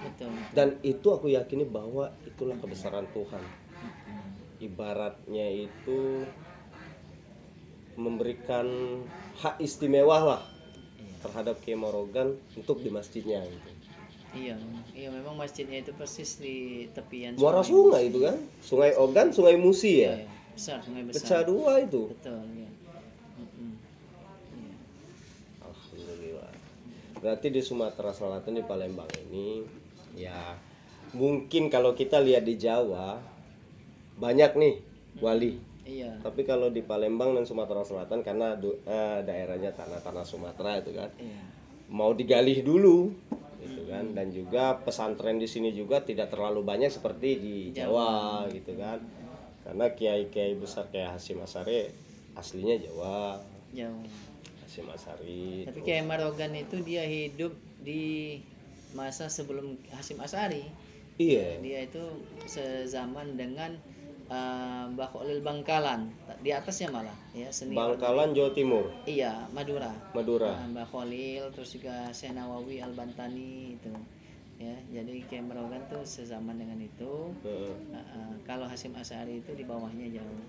Betul. 0.00 0.30
Dan 0.50 0.68
itu 0.80 1.06
aku 1.06 1.28
yakini 1.28 1.62
bahwa 1.62 2.08
itulah 2.24 2.56
kebesaran 2.56 3.06
Tuhan. 3.12 3.42
Ibaratnya 4.58 5.46
itu 5.68 6.24
memberikan 7.94 8.66
hak 9.36 9.56
istimewa 9.58 10.18
lah 10.20 10.42
Iya. 10.96 11.16
terhadap 11.20 11.56
Kimarogan 11.60 12.36
untuk 12.54 12.80
di 12.80 12.88
masjidnya 12.88 13.40
gitu. 13.40 13.70
Iya, 14.30 14.54
iya 14.94 15.08
memang 15.10 15.34
masjidnya 15.34 15.82
itu 15.82 15.90
persis 15.90 16.38
di 16.38 16.86
tepian 16.92 17.34
Muara 17.34 17.60
sungai 17.60 18.08
itu 18.08 18.22
kan, 18.22 18.36
Sungai 18.62 18.94
Ogan, 18.94 19.34
Sungai 19.34 19.58
Musi 19.58 20.00
Iya, 20.00 20.06
ya. 20.06 20.14
iya. 20.16 20.28
besar 20.54 20.78
sungai 20.80 21.02
Pecah 21.08 21.18
besar. 21.18 21.42
dua 21.44 21.72
itu. 21.82 22.02
Betul, 22.14 22.38
ya. 22.54 22.68
Mm-mm. 23.36 23.72
Iya. 24.54 24.74
Alhamdulillah. 25.60 26.52
Berarti 27.20 27.52
di 27.52 27.60
Sumatera 27.60 28.10
Selatan 28.16 28.56
di 28.56 28.64
Palembang 28.64 29.08
ini 29.28 29.60
ya 30.16 30.56
mungkin 31.14 31.70
kalau 31.70 31.94
kita 31.94 32.18
lihat 32.18 32.42
di 32.48 32.56
Jawa 32.56 33.20
banyak 34.16 34.52
nih 34.56 34.74
wali. 35.20 35.60
Iya. 35.84 36.22
Tapi 36.22 36.46
kalau 36.46 36.70
di 36.70 36.80
Palembang 36.84 37.34
dan 37.34 37.44
Sumatera 37.44 37.82
Selatan 37.82 38.22
karena 38.22 38.54
eh, 38.60 39.20
daerahnya 39.26 39.74
tanah-tanah 39.74 40.24
Sumatera 40.24 40.78
itu 40.80 40.94
kan 40.94 41.10
Iya. 41.18 41.42
mau 41.90 42.14
digali 42.14 42.62
dulu 42.62 43.10
gitu 43.60 43.84
kan 43.92 44.16
dan 44.16 44.32
juga 44.32 44.80
pesantren 44.80 45.36
di 45.36 45.44
sini 45.44 45.76
juga 45.76 46.00
tidak 46.00 46.32
terlalu 46.32 46.64
banyak 46.64 46.88
seperti 46.88 47.30
di 47.36 47.56
Jawa, 47.76 48.48
gitu 48.48 48.72
kan. 48.80 48.96
Karena 49.60 49.92
kiai-kiai 49.92 50.56
besar 50.56 50.88
kayak 50.88 51.20
Hasyim 51.20 51.44
Asari 51.44 51.92
aslinya 52.32 52.80
Jawa. 52.80 53.36
Jauh. 53.76 54.29
Hasyim 54.70 54.86
Asari. 54.94 55.66
Tapi 55.66 55.82
kayak 55.82 56.06
Marogan 56.06 56.54
itu 56.54 56.78
dia 56.86 57.02
hidup 57.02 57.50
di 57.82 58.38
masa 58.94 59.26
sebelum 59.26 59.74
Hasim 59.90 60.22
Asari. 60.22 60.62
Iya. 61.18 61.58
Dia 61.58 61.90
itu 61.90 61.98
sezaman 62.46 63.34
dengan 63.34 63.74
eh, 64.30 64.84
Mbah 64.94 65.10
Khalil 65.10 65.42
Bangkalan. 65.42 66.14
Di 66.46 66.54
atasnya 66.54 66.94
malah 66.94 67.18
ya 67.34 67.50
seni 67.50 67.74
Bangkalan 67.74 68.30
Jawa 68.30 68.54
Timur, 68.54 68.94
Iya, 69.10 69.50
Madura. 69.50 69.90
Madura. 70.14 70.54
Nah, 70.54 70.70
Mbah 70.70 70.86
Khalil 70.86 71.50
terus 71.50 71.74
juga 71.74 72.06
Syekh 72.14 72.38
Nawawi 72.38 72.78
Al 72.78 72.94
Bantani 72.94 73.74
itu. 73.74 73.90
Ya, 74.62 74.76
jadi 74.94 75.24
kayak 75.26 75.50
Marogan 75.50 75.82
tuh 75.90 76.06
sezaman 76.06 76.62
dengan 76.62 76.78
itu. 76.78 77.34
Heeh. 77.42 77.74
Nah, 77.90 78.06
eh, 78.06 78.34
kalau 78.46 78.70
Hasim 78.70 78.94
Asari 78.94 79.42
itu 79.42 79.50
di 79.58 79.66
bawahnya 79.66 80.06
jauh. 80.14 80.42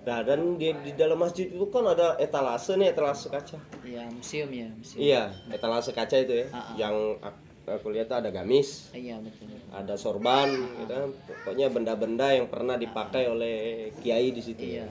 Nah, 0.00 0.24
dan 0.24 0.56
di, 0.56 0.72
di 0.80 0.92
dalam 0.96 1.20
masjid 1.20 1.44
itu 1.52 1.68
kan 1.68 1.84
ada 1.84 2.16
etalase 2.16 2.72
nih, 2.80 2.96
etalase 2.96 3.28
kaca. 3.28 3.60
Ya, 3.84 4.08
museum 4.08 4.48
ya, 4.48 4.68
museum. 4.72 5.00
Iya, 5.04 5.22
etalase 5.52 5.92
kaca 5.92 6.16
itu 6.16 6.32
ya. 6.40 6.46
Ah, 6.50 6.56
ah. 6.56 6.74
Yang 6.76 6.96
ak- 7.20 7.42
aku 7.68 7.88
lihat 7.92 8.08
ada 8.08 8.32
gamis, 8.32 8.88
Iya, 8.96 9.20
betul. 9.20 9.52
ada 9.70 9.94
sorban, 10.00 10.48
gitu. 10.80 11.12
Pokoknya 11.28 11.68
benda-benda 11.68 12.32
yang 12.32 12.48
pernah 12.48 12.80
dipakai 12.80 13.28
oleh 13.28 13.56
kiai 14.00 14.32
di 14.32 14.40
situ. 14.40 14.64
Iya. 14.64 14.88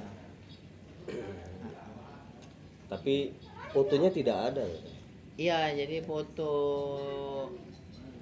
Tapi 2.89 3.33
fotonya 3.73 4.13
tidak 4.13 4.37
ada. 4.53 4.63
ya. 4.63 4.79
Iya, 5.39 5.59
jadi 5.73 6.03
foto 6.05 6.51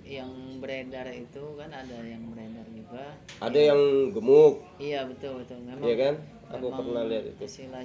yang 0.07 0.61
beredar 0.63 1.11
itu 1.11 1.43
kan 1.59 1.67
ada 1.73 1.99
yang 1.99 2.23
beredar 2.31 2.63
juga. 2.71 3.05
Ada 3.43 3.59
yang 3.75 3.81
gemuk, 4.15 4.63
Iya, 4.79 5.03
betul 5.03 5.43
betul. 5.43 5.59
Memang 5.67 5.83
ya 5.83 5.95
kan? 5.99 6.15
Aku 6.49 6.63
memang 6.63 6.79
pernah 6.81 7.03
lihat 7.03 7.25
itu. 7.27 7.43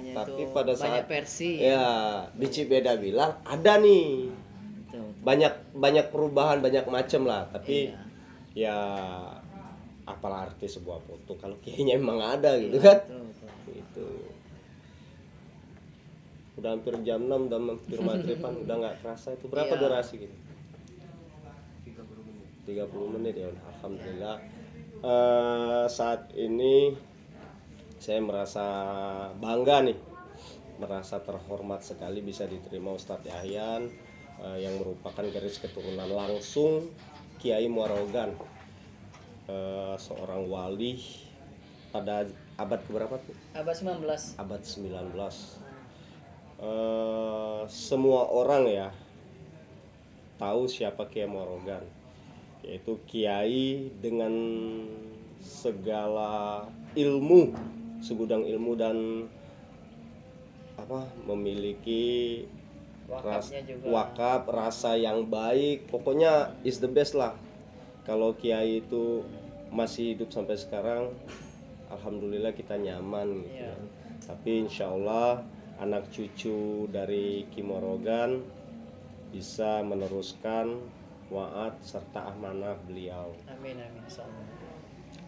Tapi 0.09 0.39
itu 0.39 0.51
pada 0.51 0.71
banyak 0.71 1.03
saat- 1.03 1.09
versi. 1.09 1.51
Ya, 1.57 1.85
di 2.31 2.47
Cibeda 2.47 2.95
bilang 2.95 3.35
ada 3.43 3.75
nih. 3.77 4.29
Betul. 4.29 5.03
betul. 5.03 5.21
Banyak 5.21 5.53
banyak 5.73 6.05
perubahan, 6.09 6.57
banyak 6.59 6.85
macam 6.87 7.21
lah. 7.23 7.43
Tapi 7.49 7.91
Iya. 7.91 7.99
ya 8.69 8.77
apalah 10.03 10.45
arti 10.45 10.67
sebuah 10.67 10.99
foto 11.01 11.35
kalau 11.35 11.55
kayaknya 11.59 11.95
emang 11.95 12.19
ada 12.19 12.55
gitu 12.55 12.75
kan 12.77 12.99
betul, 13.01 13.23
betul. 13.23 13.71
gitu 13.71 14.07
udah 16.53 16.69
hampir 16.69 16.93
jam 17.01 17.23
6 17.23 17.47
udah 17.47 17.57
hampir 17.57 17.99
maghriban 17.99 18.53
udah 18.63 18.75
nggak 18.77 18.95
kerasa 18.99 19.31
itu 19.31 19.47
berapa 19.47 19.73
Iya. 19.73 19.79
durasi 19.79 20.13
gitu 20.19 20.35
30 22.65 22.83
menit 23.09 23.33
ya 23.33 23.47
udah, 23.47 23.63
alhamdulillah 23.73 24.37
Eh, 25.03 25.85
saat 25.89 26.31
ini 26.33 26.95
saya 28.03 28.19
merasa 28.19 28.65
bangga 29.39 29.87
nih. 29.87 29.95
Merasa 30.83 31.23
terhormat 31.23 31.87
sekali 31.87 32.19
bisa 32.19 32.43
diterima 32.43 32.91
Ustadz 32.91 33.31
Yahyan 33.31 33.87
eh, 34.43 34.57
yang 34.67 34.75
merupakan 34.83 35.23
garis 35.31 35.63
keturunan 35.63 36.11
langsung 36.11 36.91
Kiai 37.39 37.71
Muarogan. 37.71 38.35
Eh, 39.47 39.95
seorang 39.95 40.51
wali 40.51 40.99
pada 41.95 42.27
abad 42.59 42.83
keberapa 42.83 43.15
tuh? 43.23 43.35
abad 43.55 43.75
19 44.03 44.03
abad 44.35 44.61
19 44.61 45.63
Eh, 46.63 47.61
semua 47.67 48.23
orang 48.31 48.63
ya 48.71 48.89
tahu 50.39 50.71
siapa 50.71 51.11
Kiai 51.11 51.27
Morogan 51.27 51.83
yaitu 52.63 52.95
kiai 53.03 53.91
dengan 53.99 54.31
segala 55.43 56.63
ilmu 56.95 57.51
segudang 58.03 58.43
ilmu 58.43 58.75
dan 58.75 58.97
apa 60.75 61.07
memiliki 61.23 62.43
ras, 63.07 63.47
juga 63.53 63.87
wakaf 63.87 64.43
rasa 64.49 64.99
yang 64.99 65.23
baik 65.29 65.87
pokoknya 65.87 66.51
is 66.67 66.83
the 66.83 66.89
best 66.89 67.15
lah 67.15 67.31
kalau 68.03 68.35
kiai 68.35 68.83
itu 68.83 69.23
masih 69.71 70.17
hidup 70.17 70.35
sampai 70.35 70.59
sekarang 70.59 71.15
alhamdulillah 71.87 72.51
kita 72.51 72.75
nyaman 72.75 73.47
gitu 73.47 73.63
Iya. 73.63 73.71
ya. 73.71 73.75
tapi 74.27 74.51
insya 74.67 74.91
Allah 74.91 75.45
anak 75.79 76.09
cucu 76.11 76.89
dari 76.91 77.47
Kimorogan 77.53 78.43
bisa 79.33 79.81
meneruskan 79.81 80.77
waat 81.31 81.73
serta 81.81 82.33
amanah 82.33 82.77
beliau 82.85 83.33
amin 83.49 83.77
amin 83.79 84.01
insyaallah. 84.05 84.52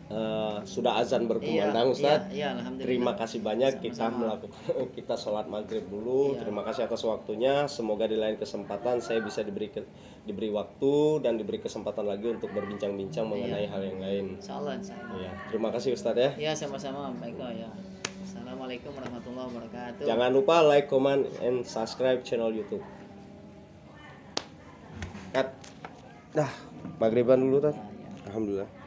Eh, 0.05 0.57
sudah 0.69 1.01
azan 1.01 1.25
berkumandang 1.25 1.89
iya, 1.89 1.95
Ustaz 1.97 2.19
iya, 2.29 2.29
iya, 2.29 2.47
alhamdulillah 2.53 2.85
Terima 2.85 3.13
kasih 3.17 3.39
banyak 3.41 3.73
kita 3.81 4.05
Sama-sama. 4.05 4.21
melakukan 4.21 4.61
kita 5.01 5.15
sholat 5.17 5.45
maghrib 5.49 5.81
dulu. 5.89 6.37
Iya. 6.37 6.45
Terima 6.45 6.61
kasih 6.61 6.85
atas 6.85 7.01
waktunya. 7.01 7.65
Semoga 7.65 8.05
di 8.05 8.13
lain 8.13 8.37
kesempatan 8.37 9.01
saya 9.01 9.17
bisa 9.19 9.41
diberi 9.41 9.73
ke- 9.73 9.89
diberi 10.21 10.53
waktu 10.53 10.93
dan 11.19 11.41
diberi 11.41 11.57
kesempatan 11.57 12.05
lagi 12.05 12.29
untuk 12.29 12.53
berbincang-bincang 12.53 13.25
mengenai 13.25 13.65
hal 13.65 13.81
yang 13.81 13.97
lain. 13.97 14.25
insyaallah 14.37 14.77
insyaallah 14.77 15.17
Ya, 15.17 15.31
terima 15.49 15.73
kasih 15.73 15.97
Ustadz 15.97 16.21
ya. 16.21 16.29
ya 16.37 16.51
sama-sama 16.53 17.09
baik 17.17 17.41
ya 17.57 17.69
assalamualaikum 18.21 18.93
warahmatullahi 18.93 19.47
wabarakatuh 19.49 20.05
Jangan 20.05 20.29
lupa 20.29 20.61
like, 20.61 20.85
comment, 20.85 21.25
and 21.41 21.65
subscribe 21.65 22.21
channel 22.21 22.53
YouTube. 22.53 22.85
Cut. 25.33 25.49
Dah, 26.29 26.51
maghriban 27.01 27.41
dulu, 27.41 27.57
Tat. 27.59 27.73
Ya, 27.73 27.81
ya. 27.81 28.09
Alhamdulillah. 28.29 28.69